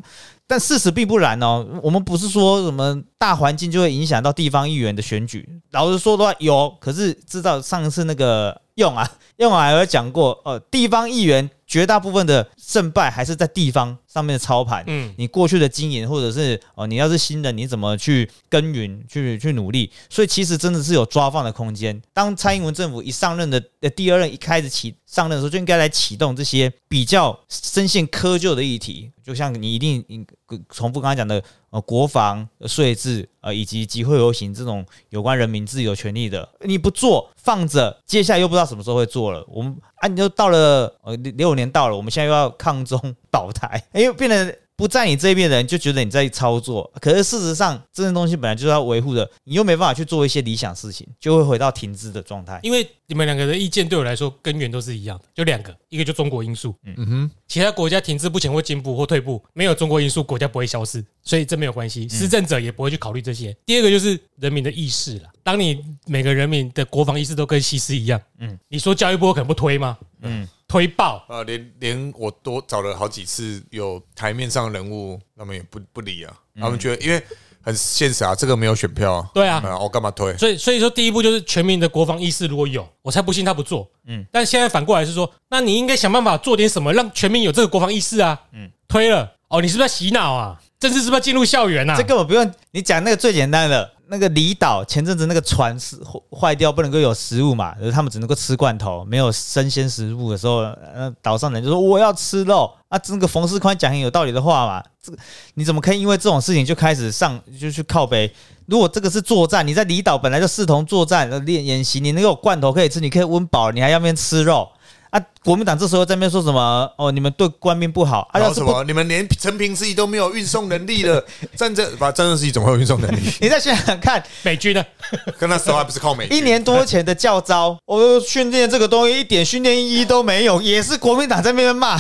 [0.46, 5.46] 但事实并不然哦，我们不是说什么大环境就会影响到地方议员的选举。
[5.72, 14.84] 老实说的话，有，可是知道上次那个用啊，用啊还有讲过，呃，地方议员绝大部分的胜败还是在地方上面的操盘。
[14.86, 19.90] 嗯，你过去的经营，或者是哦，你要是新人，你怎么去耕耘、去去努力？
[20.08, 22.00] 所以其实真的是有抓放的空间。
[22.12, 30.24] 当蔡英文政府一上任的呃第二任一开始起上任的时候，就应该来启动这些比较深陷窠臼的议题，就像你一定你
[30.68, 39.44] 重复刚才讲的呃国防、呃税制呃以及集会游行这种有关人民自由权利的，你不做放着，接下来又不知道什么时候会做了。
[39.48, 43.00] 我们啊，你就到了呃六六年到了，我们现在又要抗中
[43.30, 44.54] 保台，哎，又变得。
[44.76, 52.58] 不在你这边的人就觉得你在操作，可是事实上，这些东西本来就是要维护的，你又没办法去做一些理想事情，就会回到停滞的状态。
[52.62, 63.56] 因为你们两个的意见对我来说根源都是一样的，就两个，一个就中国因素，嗯哼，其他国家停滞不前或进步或退步，没有中国因素，国家不会消失，所以这没有关系，施政者也不会去考虑这些。
[63.64, 69.96] 第二个就是人民的意识了，当你每个人民的国防意识都跟西施一样，嗯，你说教育部可能不推吗？
[70.22, 70.48] 嗯。
[70.74, 71.44] 推爆啊！
[71.44, 76.34] 连连我多找了好几次有台面上人物，他们也不不理啊。
[76.60, 77.22] 他们觉得因为
[77.62, 79.30] 很现实啊，这个没有选票啊。
[79.32, 80.36] 对啊，我干嘛推？
[80.36, 83.88] 所以所以说，第一步就是全民的国防意识如果有，我才不信他不做。
[84.08, 88.36] 嗯，但现在反过来是说，那你应该想办法做点什么，让全民有这个国防意识啊。
[88.52, 90.60] 嗯，推了哦，你是不是要洗脑啊？
[90.80, 91.94] 政治是不是要进入校园啊？
[91.96, 93.92] 这根本不用你讲那个最简单的。
[94.08, 95.96] 那个离岛前阵子那个船是
[96.30, 102.98] 坏掉，不能够有食物嘛，他们只能够吃罐头，没有生鲜食物的时候，呃，岛上人就说我要吃肉啊。
[102.98, 105.12] 这个冯世宽讲很有道理的话嘛，这
[105.54, 108.30] 你怎么可以因为这种事情就开始上就去靠背？
[108.66, 114.68] 如果这个是作战，你在离岛本来就视同作战练演习，你能有罐头可以吃，你可以温饱，你还要边吃肉。
[115.14, 115.26] 啊！
[115.44, 116.90] 国民党这时候在那边说什么？
[116.98, 118.28] 哦，你们对官兵不好。
[118.32, 118.82] 啊，什么？
[118.82, 123.20] 你们连陈平自己都没有运送能力了战争，把战争自己怎么会有运送能力？
[123.40, 124.84] 你再想想看，美军呢，
[125.38, 131.96] 跟那时候还不是靠美一年多前的教招，我训练这个东西一点训练意义都没有，也是国民党在那边骂。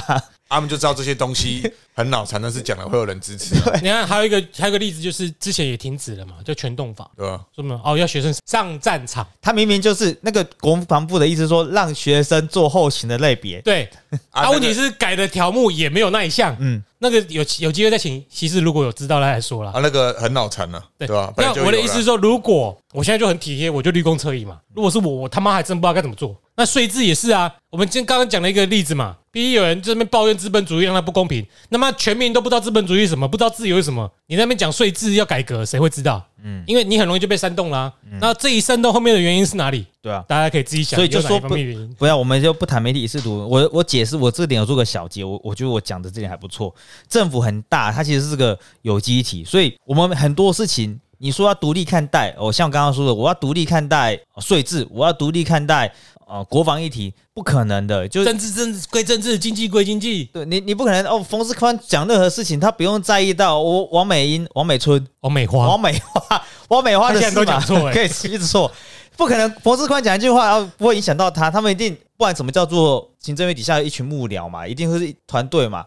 [0.54, 3.54] 他们就知道这些东西很脑残，但是讲了会有人支持。
[3.82, 7.40] 你看，还有一个还有一个例子，就是之前也停止了嘛，就全动法，对吧？
[7.54, 13.60] 什么哦，要学生上战场，他明明就是那个国防部的意思，说让学生做后勤的类别。
[13.62, 13.88] 对，
[14.30, 16.56] 啊，问题是改的条目也没有那一项。
[16.60, 19.72] 嗯，那个有有机会再请其实如果有知道的来说了。
[19.72, 21.32] 啊，那个很脑残了，对吧？
[21.36, 24.58] 那我的意思是说，如果我现在就很体贴，我就绿公车椅嘛。
[24.74, 26.36] 如果是我，我他妈还真不知道该怎么做。
[26.56, 29.16] 那税制也是啊，我们今天刚刚讲了一个例子嘛。
[29.34, 34.08] 第一，有人这边抱怨资本主义让他不公平，那么全民都不知道资本主义是什么，不知道自由是什么。
[34.28, 36.24] 你那边讲税制要改革，谁会知道？
[36.44, 37.92] 嗯，因为你很容易就被煽动啦。
[38.20, 39.84] 那这一煽动后面的原因是哪里？
[40.00, 40.96] 对啊，大家可以自己想。
[40.96, 41.56] 所以就说不
[41.98, 43.44] 不要，我们就不谈媒体试图。
[43.50, 45.24] 我我解释，我这点有做个小结。
[45.24, 46.72] 我我觉得我讲的这点还不错。
[47.08, 51.00] 政府很大，它其实是个有机体，所以我们很多事情。
[51.16, 55.90] 你说要独立看待，哦，像我刚刚说的，我要独立看待税制，我要独立看待
[56.26, 61.22] 呃国防议题，不可能的，就政治政治归政治，经济归经济，对你你不可能哦。
[61.22, 67.60] 冯世宽讲任何事情，他不用在意到我王美英、王美春、王美花、王美花、 王美花的事嘛，
[67.92, 68.70] 可以一直错，
[69.16, 69.50] 不可能。
[69.62, 75.84] 冯世宽讲一句话，然后不会影响到他，他们一定不管什么叫做行政院底下一群幕僚嘛，一定会是团队嘛，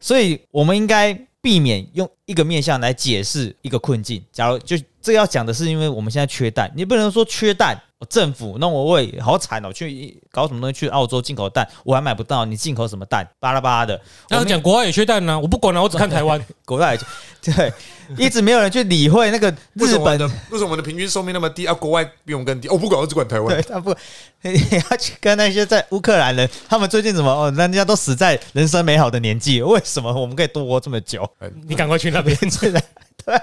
[0.00, 4.22] 所以我们应该避免用一个面向来解释一个困境。
[4.32, 13.28] 假如就这要讲的是，因为我们现在缺蛋，你不能说缺蛋，政府那我会好惨哦，去搞什么东西去澳洲进口蛋，我还买不到，你进口什么蛋？
[13.40, 14.00] 巴拉巴拉的。
[14.28, 16.96] 然后讲国外也缺蛋呢， 我不管了，我只看台湾，国外
[17.42, 17.72] 对，
[18.16, 21.74] 一直没有人去理会那个日本的为什么我们的平均寿命那么低啊？
[21.74, 23.54] 国外比我们更低，我不管，我只管台湾。
[23.54, 23.94] 对他不，
[24.42, 24.58] 你
[24.90, 27.50] 要去跟那些在乌克兰人，他们最近怎么哦？
[27.54, 31.28] 人家都死在人生美好的年纪，为什么我们可以多活这么久？
[31.68, 32.80] 你赶快去那边去了，
[33.24, 33.38] 对。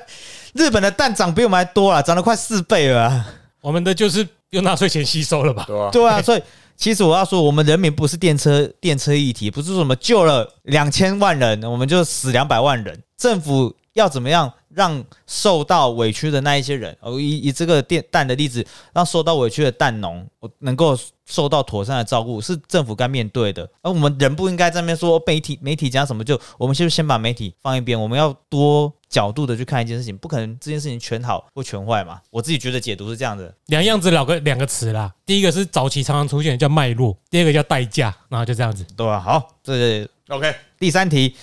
[0.53, 3.25] 日本的蛋涨比我们还多啊，涨了快四倍了。
[3.61, 5.63] 我们的就是用纳税钱吸收了吧？
[5.65, 6.21] 对啊，对啊。
[6.21, 6.43] 所以
[6.75, 13.01] 其实我要说，我们人民不是电车电车议题，不是说什么救了两千万人，我们就死两百万人。
[13.17, 23.69] 政府要怎么样让受到委屈的那一些人，哦，以以这个电蛋的例子，让受到委屈的蛋农，我能够受到妥善的照顾，是政府该面对的。
[23.81, 28.91] 而我们人不应该在那边说媒体媒体讲什么，就我们先先把媒体放一边，我们要多。
[29.11, 32.19] 角度的去看一件事情，不可能这件事情全好或全坏嘛？
[32.31, 35.11] 我自己觉得解读是这样的，两样子两个两个词啦。
[35.25, 39.19] 第一个是早期常常出现叫脉络，第二个叫代价，然后就这样子，对吧？
[39.19, 40.55] 好，这是 OK。
[40.79, 41.35] 第三题，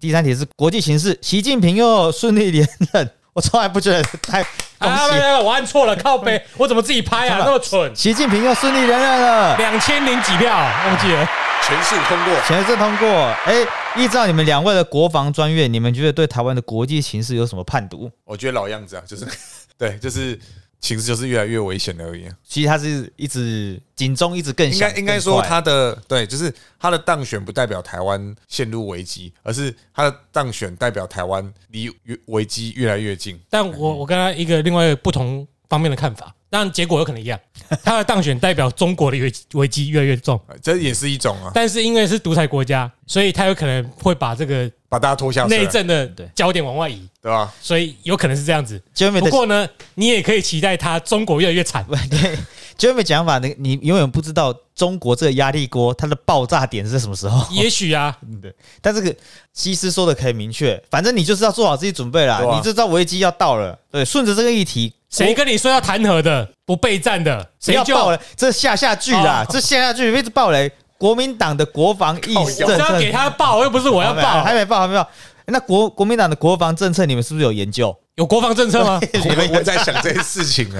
[0.00, 4.42] 第三题是国际形势，习近平又顺利连任，我从来不觉得太
[4.78, 7.38] 恭喜，我按错了，靠背，我怎么自己拍啊？
[7.44, 11.28] 那么蠢，习近平又顺利连任了，两千零几票，忘记了。
[11.64, 13.08] 全数通过，全数通过。
[13.44, 13.64] 哎，
[13.96, 18.10] 依照你们两位的国防专业，你们觉得对台湾的国际形势有什么判读？
[18.24, 19.26] 我觉得老样子啊，就是
[19.76, 20.38] 对，就是
[20.80, 22.26] 形势就是越来越危险而已。
[22.42, 31.90] 其实它是一直警钟一直更响，应该应该说它的对，就是它的当选不代表台湾陷入危机，而是它的当选代表台湾离
[32.26, 33.38] 危机越来越近。
[33.50, 37.40] 但我我跟他一个另外一个不同方面的看法，当然结果有可能一样。
[37.82, 47.50] 他的当选代表中国的危危机越来越重，呃这也是一种啊，但是因为是独裁国家，所以他有可能会把这个把大家拖下水，内政的对焦点往外移，对吧？
[47.62, 48.78] 所以有可能是这样子。
[49.18, 51.82] 不过呢，你也可以期待他中国越来越惨。
[52.10, 52.38] 对，
[52.76, 57.50] 结尾讲法，你你永远不知道中国这个压力锅它的爆炸点是在什么时候。
[57.50, 59.14] 也许啊， 对，但这个
[59.54, 63.78] 西施说的可以明确，反正你就是要做好自己准备啦，啊你就知道危机要到了。
[63.90, 68.18] 对，顺着这个议题，谁跟你说要弹劾的、不备战的，谁就要爆雷？
[68.34, 70.72] 这下下句啦哦，这下下句一直爆雷。
[70.98, 74.54] 国民党的国防意我是要给他报，又不是我要还。
[74.54, 75.06] 没报，还没报。
[75.46, 77.94] 那国国民党的国防政策，你们是不是有研究？
[78.14, 79.00] 有国防政策吗？
[79.12, 80.70] 你们我在想这些事情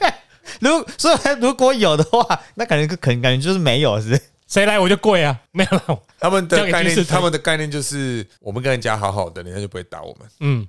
[0.00, 0.20] 哎、
[0.60, 4.22] 如所以如果有的话，那可能可能感觉就是没有，是不是？
[4.54, 5.36] 谁来我就跪啊！
[5.50, 10.28] 没有了，他们的概念，他们的概念就是我们跟人家好好的，人家就不会打我们。
[10.38, 10.64] 嗯，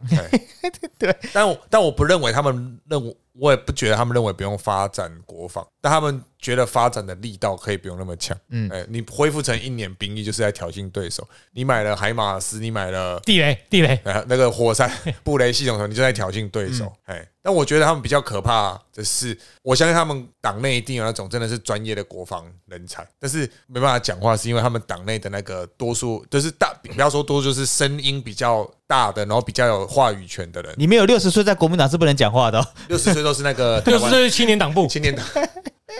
[0.97, 8.37] 对， 但我但我不认为他们认为，我也不觉得他们认为不用发展国防，但他们觉得发展的力道可以不用那么强。
[8.49, 11.27] 嗯，哎，你恢复成一年兵役就是在挑衅对手。
[11.51, 14.89] 你买了海马斯，你买了地雷地雷，呃那个火山
[15.23, 16.91] 布雷系统你就在挑衅对手。
[17.05, 32.67] 哎、但我觉得他们比较可怕的是，我相信他们党内一定有那种真的是专业的国防人才，但是没办法讲话，是因为他们党内的那个多数就是大，不要说多数，就是声音比较大的，然后比较有话语权的人，你没有六十岁在国民党是不能讲话的、哦。
[32.87, 35.25] 六十岁都是那个六十岁是青年党部，青年党。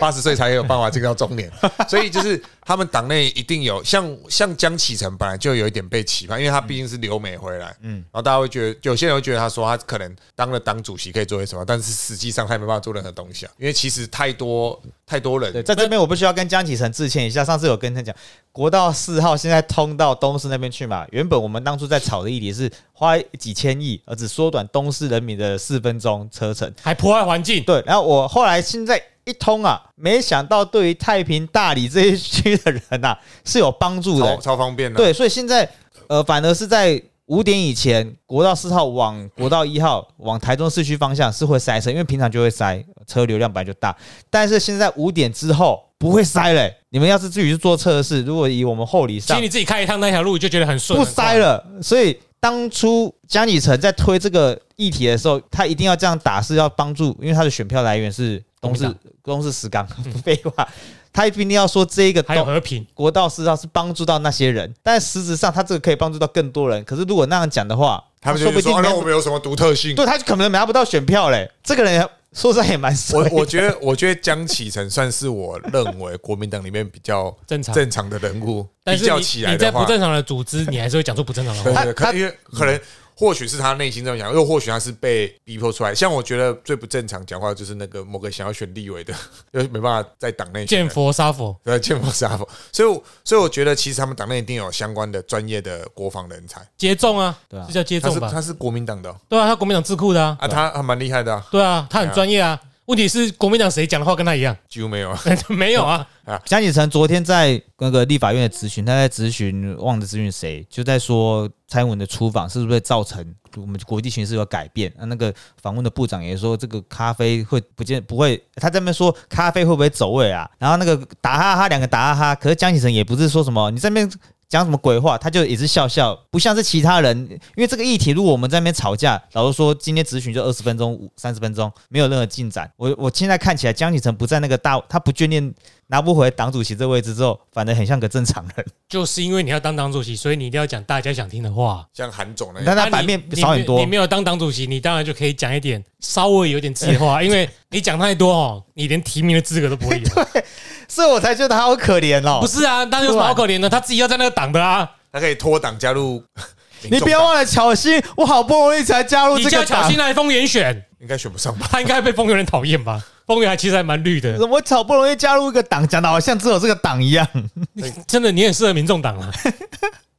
[0.00, 1.50] 八十岁才有办法进到中年，
[1.88, 17.44] 所以就是他们党内一定有像像江启臣本来就有一点被期盼，因为他毕竟是留美回来，嗯，然后大家会觉得有些人会觉得他说他可能当了党主席可以做些什么，但是实际上他也没办法做任何东西啊，因为其实太多太多人对，在这边我不需要跟江启臣致歉一下。
[17.44, 18.14] 上次有跟他讲，
[18.50, 21.06] 国道四号现在通到东市那边去嘛。
[21.12, 26.70] 原本我们当初在吵的议题是花几千亿，而只缩短东市人民的四分钟车程。
[26.82, 34.36] 还破坏环境，对，然后我后来现在一通啊，没想到对于太平、大理这一区的人啊 是有帮助超的。
[34.38, 35.68] 超方便的，对，所以现在
[36.06, 43.94] 呃，反而是在五点以前，国道四号往国道一号往台中市区方向是会塞车，因为平常就会塞，车流量本来就大。
[44.30, 58.82] 但是现在五点之后不会塞了、你们要是自己去做测试，如果以我们后里上其实你自己开一趟那条路，你就觉得很顺，不塞了，所以当初江启臣在推这个议题的时候，他一定要这样打，是要帮助，因为他的选票来源是东市
[59.22, 59.86] 国民东市石冈，
[60.24, 60.66] 废话，
[61.12, 66.82] 他一定要说这个还有和平，国道四号是帮助到那些人，但实质上他这个可以帮助到更多人。
[66.84, 69.94] 可是如果那样讲的话，他们说不定就说啊那我没们有什么独特性？
[69.94, 71.50] 对他可能拿不到选票嘞。
[71.62, 72.94] 这个人说实在也蛮。
[73.14, 77.74] 我我觉得，我觉得江启臣算是我认为国民党里面比较正常。
[77.74, 81.84] 正常的人物，但是比较起你来的话，你在不正常的组织，你还是会讲出不正常的话。
[81.84, 82.78] 对对，他因为可能
[83.18, 85.94] 或许是他内心这么想，又或许他是被逼迫出来。
[85.94, 89.14] 像我觉得最不正常讲话就是那个某个想要选立委的，
[89.52, 92.46] 又没办法在党内选见佛杀佛，对见佛杀佛。
[92.70, 96.60] 所以我，所以我觉得其实他们党内一定有相关的专业的国防人才。
[96.76, 98.20] 接种啊，对啊这叫接种吧？
[98.20, 102.60] 他是他是国民党的哦对啊，他国民党智库的啊，啊，他还蛮厉害的啊，对啊，他很专业啊。
[102.86, 104.56] 问题是国民党谁讲的话跟他一样？
[104.68, 105.20] 几乎没有啊。
[105.50, 106.06] 没有啊，
[106.44, 113.24] 江启臣昨天在那个立法院的咨询，他在咨询忘了咨询谁，就在说蔡英文的出访是不是会造成
[113.56, 114.92] 我们国际形势有改变？
[114.98, 120.48] 啊，那个访问的部长也说，这个咖啡会不见不会，他在那边说咖啡会不会走位啊？
[120.58, 124.10] 然后那个打哈哈两个打哈哈，可是江启臣也不是说什么你在那边。
[124.48, 127.18] 讲什么鬼话，他就也是笑笑，不像是其他人。
[127.56, 132.70] 因为这个议题，如果我们在那边吵架，老实说，今天咨询就二十分钟、五三十分钟，没有任何进展。
[132.76, 135.52] 我我现在看起来，江启臣不在那个大，他不眷恋
[135.88, 138.66] 拿不回党主席这位置之后，反而很像个正常人。
[138.88, 141.86] 就是因为你要当党主席，所以你一定要讲大家想听的话。
[141.92, 143.86] 像韩总那样，但他啊版面你少很多你。
[143.86, 150.26] 没有当党主席，你当然就可以讲一点稍微有点自己的话， 因为你讲太多哦，你连提名的资格都不会有。
[150.88, 152.38] 所以我才觉得他好可怜哦。
[152.40, 153.68] 不是啊，那有什么好可怜的？
[153.68, 156.22] 他自己要在那个党的啊，他可以脱党加入。
[156.90, 161.66] 你不要忘了巧心，我好不容易才加入你这个党叫巧心，来丰原选，应该选不上吧？
[161.72, 163.02] 他应该被丰原人讨厌吧？
[163.26, 167.26] 丰原还其实还蛮绿的，我好不容易加入一个党，讲的好像只有这个党一样。
[168.06, 169.32] 真的你很适合民众党啊。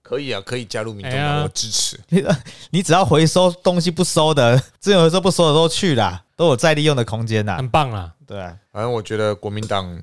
[0.04, 2.00] 可以啊，可以加入民众党，我支持。
[2.10, 2.24] 你
[2.72, 7.58] 你只要回收东西不收的，资源回收不收的都去啦，都有再利用的空间呐。
[7.58, 8.12] 很棒啊！
[8.26, 10.02] 对啊，反正我觉得国民党是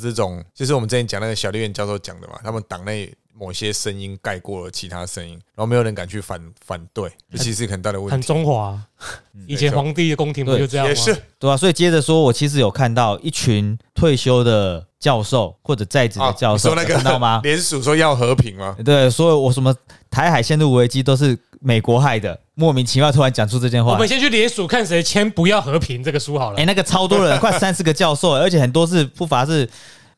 [0.00, 8.20] 这种，就是我们之前讲那个小立院教授讲的嘛，他们党内某些声音盖过了其他声音，然后没有人敢去反反对，这其实是很大的问题很。
[8.22, 8.80] 中华。
[9.46, 10.90] 以前皇帝的宫廷不对就这样吗？
[10.90, 17.40] 也是，对啊，所以接着说，我其实有看到一群退休的教授或者在职的啊，教授，你说那有看到吗？
[17.44, 18.74] 联署说要和平吗？
[18.82, 19.74] 对，所以我什么
[20.10, 24.06] 台海陷入危机都是美国害的，莫名其妙突然讲出这件话我们。
[24.06, 26.64] 先去联署看谁签《不要和平》这个书好了哎、。
[26.64, 29.68] 那个超多人， 快三十个教授，而且很多是不乏是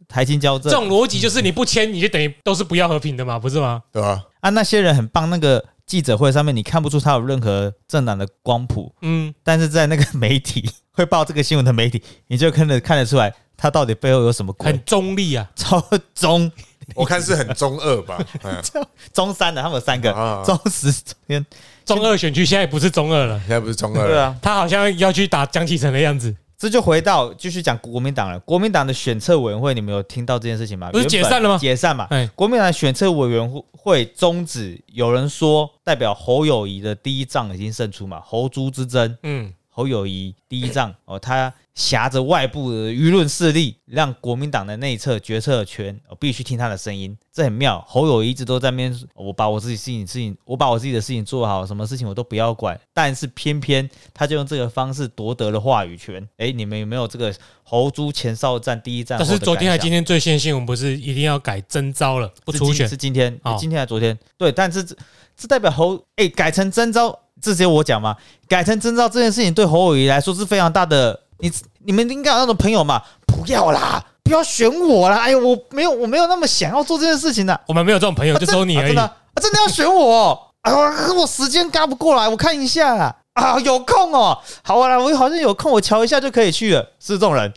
[0.07, 3.83] 台青交这政种逻辑就是你不签，你就等于都是不要和平的嘛，不是吗？
[3.91, 4.23] 对啊？
[4.41, 4.51] 啊。
[4.51, 14.85] 那些人很棒，那个记者会上面你看不出他有任何政党的光谱，嗯，但是在那个媒体会报这个新闻的媒体，你就看得看得出来他到底背后有什么鬼很。
[14.85, 15.49] 中立啊。
[15.57, 15.83] 超
[16.15, 16.53] 中
[16.95, 18.62] 我看是很中二吧，嗯，
[19.12, 21.47] 中三的，他们有三个啊中十中间，
[21.84, 28.41] 中二选区现在不是中二了，现在不是中二了，对啊，他好像要去打江启程的样子，这就回到继续讲国民党了。
[28.41, 30.91] 国民党的选策委员会，你们有听到这件事情吗？
[30.91, 32.07] 不是原本解散了吗解散嘛。
[32.11, 47.81] 哎，国民党的选策委员会终止，有人说代表侯友谊的第一仗已经胜出嘛，侯朱之争，嗯，侯友谊第一仗哦，他挟着外部的舆论势力，让国民党的内侧决策权哦必须听他的声音，这很妙。
[47.87, 56.29] 侯友谊一直都在那边，哦我把我自己事情事情，我把我自己的事情做好，什么事情我都不要管，但是偏偏他就用这个方式夺得了话语权。
[56.39, 59.16] 哎，你们有没有这个侯朱前哨战第一战？
[59.16, 64.18] 但是昨天还今天最新新闻不是一定要改征召了，不是今初选是今天，哦今天还昨天？
[64.37, 64.97] 对，但是这
[65.37, 68.16] 这代表侯哎、改成征召，这只有我讲嘛？
[68.49, 71.18] 改成征召这件事情对侯友谊来说是非常大的。
[71.41, 71.53] 你
[71.84, 73.01] 你们应该有那种朋友嘛？
[73.26, 75.18] 不要啦，不要选我啦！
[75.18, 79.03] 哎呦，我没有我没有那么想要做这件事情的、我们没有这种朋友，就只有你而已啊真的。
[79.03, 80.41] 啊真的要选我哦？
[80.62, 80.72] 啊，
[81.16, 83.14] 我时间赶不过来，我看一下啦。
[83.34, 87.55] 啊，有空哦，好啊，我好像有空，我瞧一下就可以去了，是这种人。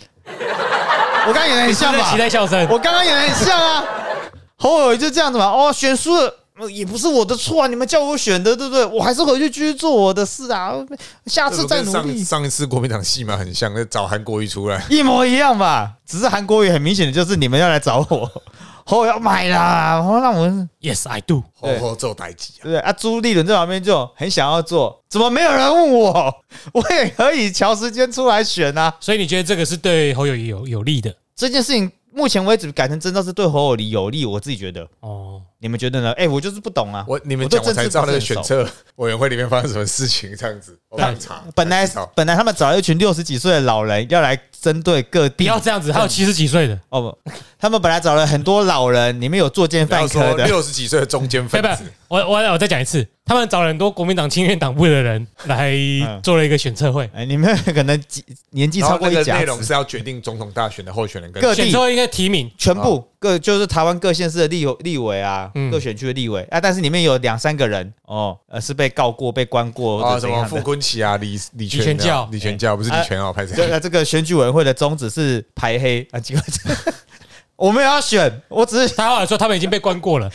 [1.28, 2.20] 我刚刚演的很像吧期？
[2.20, 3.84] 待笑声，我刚刚演的很像啊，
[4.58, 5.46] 侯友宜就这样子嘛。
[5.46, 6.32] 哦，选输了。
[6.62, 8.86] 呃也不是我的错啊，你们叫我选的，对不对？
[8.86, 10.74] 我还是回去继续做我的事啊，
[11.26, 15.94] 下次再努上力，上一次国民党戏码很像，那找韩国瑜出来， 一模一样吧。
[16.06, 18.30] 只是韩国瑜很明显的就是你们要来找我，
[18.86, 21.42] 侯友宜要买啦，好让我们 Yes I do。
[21.62, 22.92] 对吼吼做代机啊对不对啊？
[22.92, 26.14] 朱立伦在旁边就很想要做，怎么没有人问我？
[26.74, 28.94] 我也可以调时间出来选啊。
[29.00, 31.16] 所以你觉得这个是对侯友谊有有利的？
[31.36, 36.12] 这件事情目前为止改成真的是对侯友谊有利，我自己觉得，哦，你们觉得呢？
[36.14, 37.06] 哎、我就是不懂啊。
[37.08, 47.32] 我你们讲我才知道那个选政治不是策委员会里面发生什么事情，这样子我刚查，本来本来他们找了一群六十几岁的老人要来针对各不地要这样子，还有七十几岁的，哦不，
[47.62, 56.20] 他们本来找了很多老人，里面有作奸犯科的，六十几岁的中间不不分子，，我我我再讲一次，他们找了很多国民党青年党部的人来嗯。
[56.24, 61.62] 做了一个选测会，哎，你们可能几年纪超过一甲子，内容是要决定总统大选的候选人跟各地。
[61.62, 65.70] 选测会应该提名，全部各就是台湾各县市的立立委啊，嗯。
[65.70, 66.42] 各选区的立委。
[66.50, 70.58] 啊，但是里面有两三个人哦，呃是被告过、被关过或啊什么傅。
[70.62, 72.28] 昆奇啊、李李李全全教。
[72.32, 73.80] 李全教不是李全哦，拍这谁？
[73.80, 76.08] 这个选举委员会的宗旨是排黑。
[76.12, 76.44] 啊，结果
[77.62, 80.28] 我没有要选，我只是他后来说他们已经被关过了，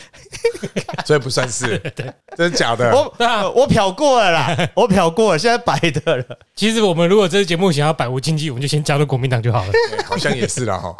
[1.05, 1.77] 所以不算是，
[2.37, 2.89] 真的假的？
[2.95, 6.25] 我对啊我瞟过了啦，我漂过了， 现在白的了。
[6.55, 9.71] 其实我们如果这个节目想要百无禁忌，我们就先加入国民党就好了。
[9.97, 10.95] 哎好像也是啦哈。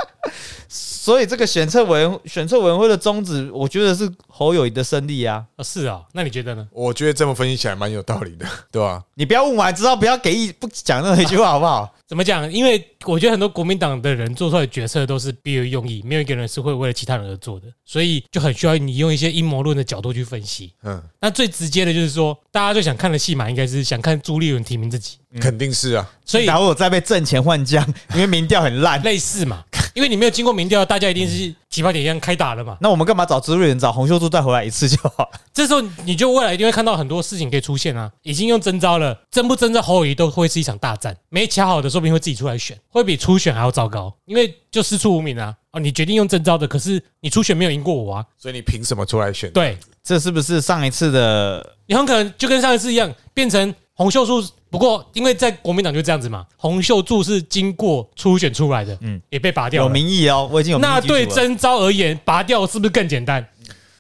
[0.68, 5.46] 所以这个选测委员选测委员会的宗旨，我觉得是侯友谊的胜利啊。
[5.56, 6.68] 哦，是啊，那你觉得呢？
[6.74, 9.02] 我觉得这么分析起来蛮有道理的，对吧？
[9.16, 11.94] 你不要问完之后不要给一不讲任何一句话好不好？
[12.08, 12.50] 怎么讲？
[12.52, 20.72] 因为我觉得很多国民党的人做出来的决策都是别有用意，没有一个人是会为了其他人而做的，所以就很需要你用一些阴谋论的角度去分析。
[20.84, 26.10] 嗯，那最直接的就是说，大家最想看的戏码应该是想看朱立伦提名自己，肯定是啊。
[26.26, 29.02] 所以然后我再被挣钱换将，因为民调很烂。
[29.04, 29.64] 类似嘛，
[29.94, 32.78] 因为你没有经过民调，大家一定是起跑点一样开打了嘛。
[32.82, 33.80] 那我们干嘛找朱立伦？
[33.80, 35.30] 找洪秀柱再回来一次就好。
[35.54, 45.56] 这时候你就未来一定会看到很多事情可以出现啊，已经用征招了，征不征召侯友谊都会是一场大战，没卡好的说不定会自己出来选，会比初选还要糟糕，因为就师出无名啊。
[45.72, 49.50] 哦，你决定用征招的，可是你初选没有赢过我啊，所以你凭什么出来选？
[49.52, 51.76] 对这是不是上一次的？
[51.86, 54.42] 你很可能就跟上一次一样，变成洪秀柱。
[54.70, 59.94] 不过因为在国民党就这样子嘛，洪秀柱是经过初选出来的，嗯嗯，也被拔掉有了。
[59.94, 63.46] 民意哦，我已经有民意那对征召而言，拔掉是不是更简单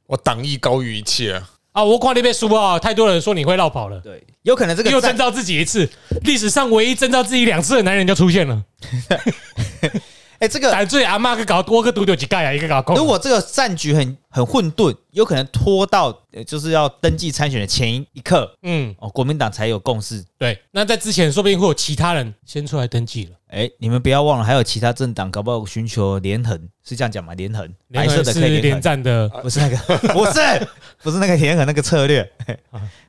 [0.05, 1.49] 我党意高于一切啊！
[1.71, 1.83] 啊？
[1.83, 3.99] 我看那边输啊，太多人说你会绕跑了。
[4.01, 5.89] 对，有可能这个又征召自己一次，
[6.25, 8.61] 历史上唯一征召自己两次的男人就出现了。
[10.39, 12.95] 哎，这个胆罪阿妈个搞多个独丢几盖啊，一个搞空。
[12.95, 20.23] 如果这个战局很很混沌，有可能拖到呃就是要登记参选的前一一刻嗯，哦，国民党才有共识。
[20.37, 20.59] 对。
[20.71, 23.31] 那在之前，说不定会有其他人先出来登记了。
[23.47, 27.33] 哎，你们不要忘了，还有其他政党搞不好寻求连横，是这样讲吗？
[27.33, 29.77] 连横，白色联合是连的可以连，战的不是那个，
[30.13, 30.67] 不是，
[31.01, 32.29] 不是那个连横那个策略。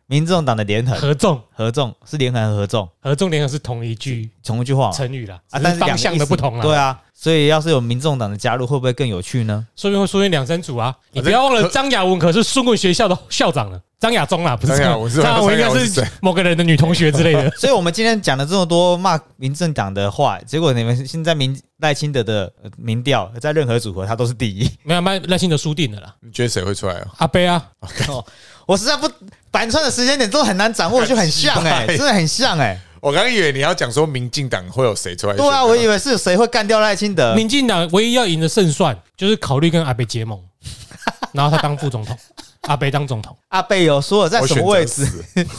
[0.07, 6.63] 民众党的连横合纵，合纵是连横合纵，合纵连横是同一句同一句话成语啦，啊，但是方向的不同啦。
[6.63, 9.67] 对啊，所以要是有民众党的加入，会不会更有趣呢？
[9.75, 10.95] 说不定会出现两三组啊！
[11.11, 17.51] 你不要忘了，可张雅文可是顺棍学校的校长了，张亚中啊，不是张雅文应该是某个人的女同学之类的。
[17.59, 24.71] 所以我们今天讲了这么多骂民政党的话，结果你们现在民赖清德的呃民调在任何组合他都是第一。
[24.85, 27.07] 没有，赖赖清德输定了啦，你觉得谁会出来啊？
[27.17, 27.61] 阿贝啊，
[28.07, 28.25] 哦，
[28.65, 29.11] 我实在不
[29.51, 37.35] 板川的时间点都很难掌握，就很像 哎、真的很像哎、我刚刚以为你要讲说民进党会有谁出来选对啊，我以为是谁会干掉赖清德。
[37.35, 40.39] 民进党唯一要赢的胜算就是考虑跟阿贝结盟，
[41.33, 42.17] 然后他当副总统，
[42.63, 43.37] 阿贝当总统。
[43.49, 45.07] 阿贝有说了在什么位置，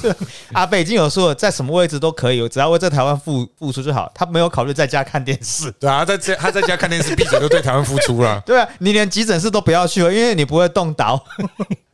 [0.53, 4.11] 阿贝已经有说了在什么位置都可以，只要为这台湾付付出就好。
[4.13, 5.71] 他没有考虑在家看电视。
[5.79, 11.23] 对啊，他在家他在家看电视，闭嘴就对台湾付出了，对啊，你连急诊室都不要去了，因为你不会动刀。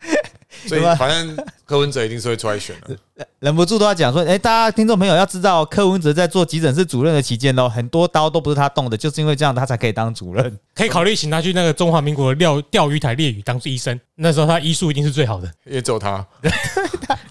[0.68, 2.98] 所以反正柯文哲一定是会出来选的。
[3.40, 10.60] 忍不住都要讲说，哎、大家听众朋友要知道，柯文哲在做急诊室主任的期间哦，很多刀都不是他动的，就是因为这样他才可以当主任。
[10.74, 16.26] 可以考虑请他去那个中华民国的钓钓鱼台猎鱼当医生，那时候他医术一定是最好的，因为只有他，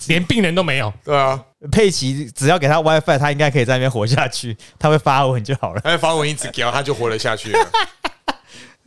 [0.06, 0.92] 连病人都没有。
[1.04, 5.80] 对啊，佩奇只要给他 WiFi，他应该可以在那边活下去，他会发文就好了。
[5.82, 7.58] 他发文一直给他就活了下去了。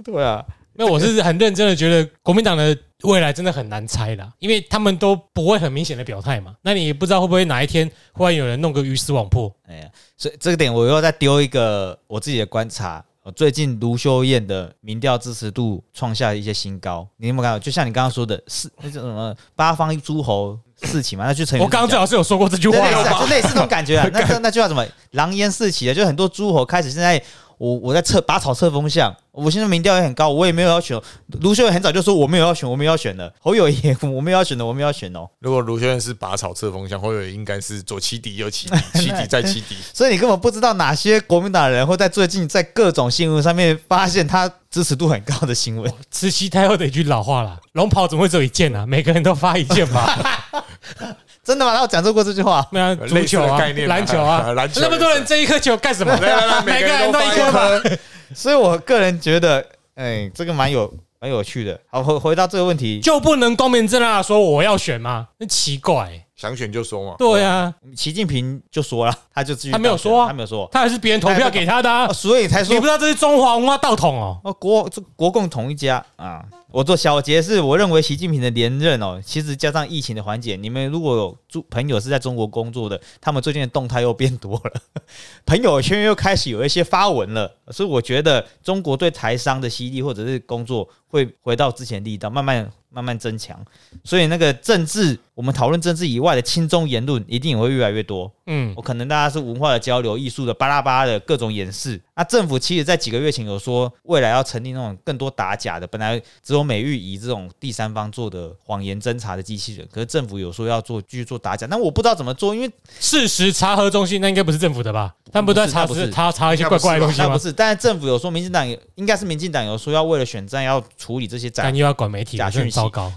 [0.05, 0.43] 对啊，
[0.77, 6.55] 那我是很认真的觉得国民党的未来真的很难猜啦，因为他们都不会很明显的表态嘛。
[6.61, 9.51] 那你也不知道会不会哪一天忽然有人弄个鱼死网破。
[9.67, 13.03] 哎呀，所以这个点我又再丢一个我自己的观察。
[13.23, 17.59] 呃最近卢修燕的民调支持度创下一些新高，你有没有看到？
[17.59, 24.07] 就像你刚刚说的，四那种什么八方诸侯四起嘛，那就成我刚刚最好是有说过这句话就类似那种感觉啊。
[24.13, 24.87] 那那那句话什么？
[25.11, 27.21] 狼烟四起啊，就很多诸侯开始现在
[27.57, 30.99] 我我在测拔草测风向，我现在民调也很高，我也没有要选。
[31.41, 33.31] 卢秀燕很早就说我没有要选，我没有要选的。
[33.39, 35.29] 侯友谊我没有要选的，我没有要选哦。
[35.39, 39.75] 如果卢秀燕是拔草测风向，或者应该是左起底右起底，起底再起底。
[39.93, 45.93] 所以你根本不知道哪些国民党人会在最近在各种新闻上面发现他支持度很高的新闻。
[46.09, 48.87] 慈禧太后的一句老话啦：“龙袍怎么会只有一件啊？
[48.87, 50.49] 每个人都发一件吧。
[51.43, 51.75] 真的吗？
[51.75, 52.67] 他有讲说过这句话？
[52.71, 56.11] 那足类似球啊的概，念啊篮球啊，篮球那么多人争一颗球干什么？
[56.17, 57.79] 来来来，每个人都一颗吧。
[57.79, 57.97] 颗。
[58.35, 59.65] 所以我个人觉得，
[59.95, 61.79] 哎，这个蛮有蛮有趣的。
[61.89, 65.27] 好，回回到这个问题，就不能光明正大的说我要选吗？
[65.37, 67.15] 那奇怪、想选就说嘛。
[67.17, 74.39] 对啊，习近平就说了， 他就自己他没有当选说啊他没有说，他还是别人投票给他的、啊哦，所以才说你不知道这是中华文化道统哦。
[74.43, 76.43] 哦，国这国共同一家啊。
[76.69, 84.81] 我做小结是，我认为习近平的连任哦，其实加上疫情的缓解，你们如果有住朋友是在中国工作的，他们最近的动态又变多了，
[85.45, 93.57] 朋友圈又开始有一些发文了，所以我觉得中国对台商的吸力或者是工作会回到之前力道，慢慢慢慢增强。
[94.03, 98.29] 所以那个政治，我们讨论政治以外的轻中言论，一定也会越来越多。
[98.45, 102.01] 嗯，我可能大家是文化的交流、艺术的巴拉巴拉的各种演示。
[102.17, 115.13] 那政府其实在几个月前有说，未来要成立那种更多打假的，本来只有美玉仪这种第三方做的谎言侦查的机器人，可是政府有说要做继续做打假，那我不知道怎么做，因为事实查核中心那应该不是政府的吧？
[115.31, 117.27] 他们不是在查不是实查查一些怪怪的东西吗？
[117.27, 123.13] 那不是，但是政府有说，民进党有应该是民进党有说要为了选战要处理这些假但又要管媒体，假讯息糟糕。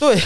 [0.00, 0.18] 对，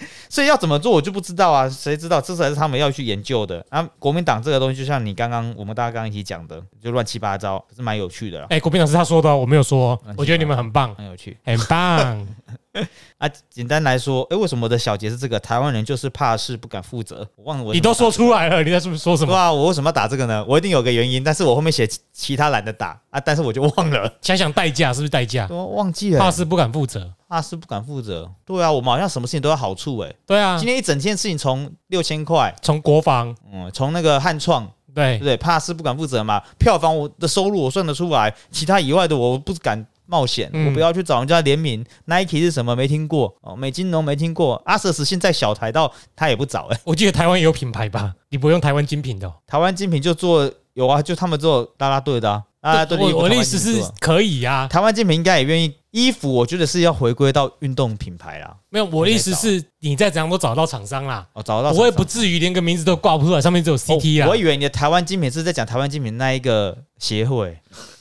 [0.28, 2.20] 所以要怎么做我就不知道啊，谁知道？
[2.20, 3.64] 这才是他们要去研究的。
[3.70, 10.00] 啊，国民党这个东西，就像你刚刚我们大家刚刚一起讲的，就乱七八糟，可是蛮有趣的啦，哎，国民党是他说的哦，我没有说哦。
[10.16, 11.36] 我觉得你们很棒，很有趣。
[11.44, 12.26] 很棒。
[13.18, 15.38] 啊，简单来说，诶，为什么我的小结是这个？
[15.40, 17.26] 台湾人就是怕事不敢负责。
[17.36, 19.32] 我忘了我你都说出来了，你在是不是说什么？
[19.32, 20.44] 对啊，我为什么要打这个呢？
[20.46, 25.46] 我一定有个原因，但是我后面写其其他懒得打啊，但是我就忘了，想想代价是不是代价？
[25.50, 27.12] 我忘记了、怕事不敢负责。
[27.28, 28.30] 怕事不敢负责。
[28.44, 30.16] 对啊，我们好像什么事情都要好处诶。
[30.26, 35.36] 对啊今，天一整件事情从六千块，从国防嗯，从那个汉创，对对？
[35.36, 41.84] 怕事不敢负责嘛，票房我的收入我算得出来，其他以外的我不敢冒险，嗯我不要去找人家联名。
[42.06, 46.78] Nike 是什么没听过哦，美金农没听过，Asus 现在小台到他也不找诶。
[46.84, 48.14] 我记得台湾也有品牌吧？
[48.30, 49.34] 你不用台湾精品的哦。
[49.46, 58.56] 台湾精品就做有啊，就他们做啦啦队的啊，啦啦队的衣服我我的意思是可以啊，台湾精品应该也愿意衣服，我觉得是要回归到运动品牌啦。
[58.70, 64.36] 没有我的意思是你再怎样都找得到厂商啦，哦，找得到我也不至于连个名字都挂不出来，上面只有 CT 啊哦我。
[64.36, 67.58] 以为你的台湾精品是在讲台湾精品那一个协会，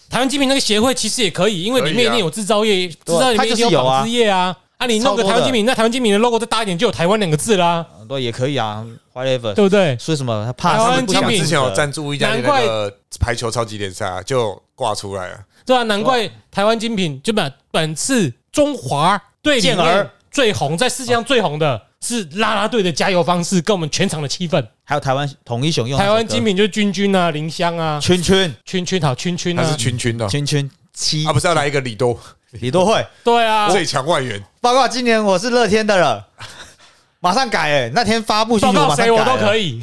[0.10, 4.56] 台湾精品那个协会其实也可以，因为里面一定有制造业，制造业里它面一定有纺织业啊。
[4.78, 9.52] 啊，你弄个台湾精品，那台湾精品的 logo 再大一点，就有台湾两个字啦，对，也可以啊，whatever。
[9.56, 9.98] 对不对？
[10.00, 15.40] 说什么他怕台湾精品想之前有赞助一家那难怪个排球超级联赛啊，就挂出来了。
[15.66, 24.64] 对啊，难怪台湾精品就本本次中华队里面最红，在世界上最红的是啦啦队的加油方式，跟我们全场的气氛。
[24.90, 28.56] 还有台湾统一熊用台湾精品就是君君啊、林香啊、圈圈。
[28.64, 31.26] 圈圈好圈圈还是啊，群群的，圈圈七。
[31.26, 32.18] 他不是要来一个李多。
[32.52, 33.06] 李多惠。
[33.22, 36.26] 对啊， 最强外援，报告，今年我是乐天的了，
[37.20, 39.46] 马上改哎、那天发布讯息我报告谁我马上改了。
[39.46, 39.82] 都可以，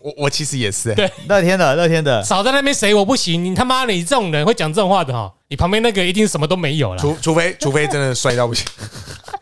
[0.00, 1.10] 我我其实也是、欸，对。
[1.26, 8.64] 乐天的乐天的，少在那边谁我不行，你他妈的你这种人会讲这种话的哈，你旁边那个一定什么都没有了，除除非除非真的帅到不行，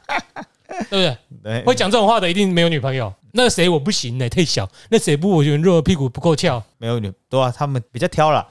[0.88, 1.16] 对不对？
[1.44, 1.62] 对。
[1.64, 3.12] 会讲这种话的一定没有女朋友。
[3.32, 4.68] 那个谁我不行呢、太小。
[4.88, 8.46] 那谁不我觉得肉屁股不够翘，没有女对啊，他们比较挑了，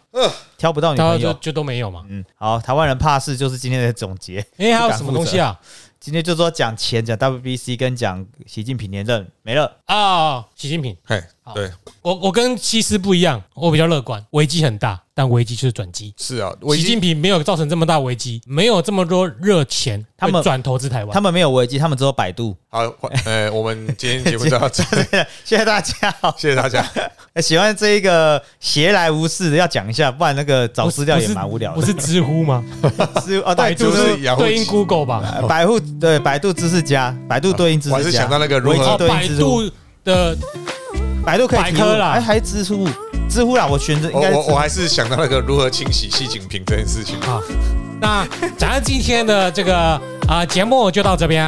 [0.57, 1.13] 挑不到女朋友。
[1.13, 2.05] 他就就都没有嘛。
[2.09, 4.45] 嗯，好，台湾人怕事就是今天的总结。
[4.57, 5.59] 哎、还有什么东西啊？
[5.99, 9.71] 今天就说讲钱，讲 WBC 跟讲习近平连任没了。
[9.85, 11.69] 啊，习近平，嘿好，对，
[12.01, 16.13] 我我跟西施不一样，我比较乐观，危机很大，但危机就是转机。
[16.17, 21.13] 是啊，我已经习近平没有造成这么大危机，没有这么多热钱， 他们会转投资台湾。
[21.13, 22.55] 他们没有危机，他们只有百度。
[22.69, 24.83] 好，换呃，我们今天节目就到这，
[25.43, 26.15] 谢谢大家。
[26.37, 26.85] 谢谢大家。
[27.33, 31.79] 哎喜欢这一个闲来无事的要讲一下，不然那个找资料也蛮无聊的。
[31.79, 32.63] 不是知乎吗？
[33.25, 35.23] 是啊，对，就就是是雅虎对应 Google 吧。
[35.41, 37.97] 呃百度对百度知识家，百度对应知识家。
[37.97, 40.37] 我还是想到那个如何百对应知乎，度的
[41.23, 42.87] 百度可以提问百科啦哎，还知乎，
[43.29, 47.39] 知乎啦，我选择应我该是我我还是想到那个如何清洗细菌瓶这件事情啊。
[47.99, 51.45] 那咱今天的这个啊节目就到这边，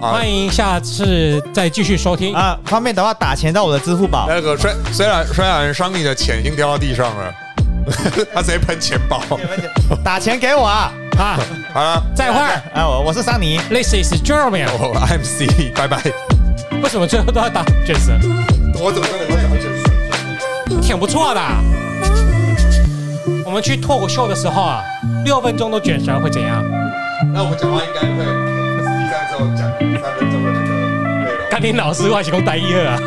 [0.00, 0.30] 啊欢。
[0.30, 2.34] 迎下次再继续收听。
[2.34, 4.26] 啊，方便的话打钱到我的支付宝。
[4.28, 7.34] 那个虽虽然虽然商你的钱已经掉到地上了，
[8.32, 9.20] 他直接喷钱包。
[10.04, 10.92] 打钱给我啊！
[11.18, 11.38] 啊，
[11.74, 12.38] 好了，再会
[12.72, 14.66] 啊，我我是桑尼，，This is Jeremy。
[14.78, 16.00] 我 I'm C，拜拜。
[16.82, 18.12] 为什么最后都要打卷舌？
[18.80, 19.70] 我怎么真的会讲？
[20.80, 21.40] 挺不错的。
[23.44, 24.82] 我们去脱口秀的时候啊，
[25.24, 26.64] 六分钟都卷舌会怎样？
[27.32, 28.24] 那我们讲话应该会
[28.82, 29.70] 实际上只有讲
[30.02, 30.64] 三分钟的那个
[31.24, 31.48] 内容。
[31.50, 32.98] 甘霖老师外形工呆一二啊。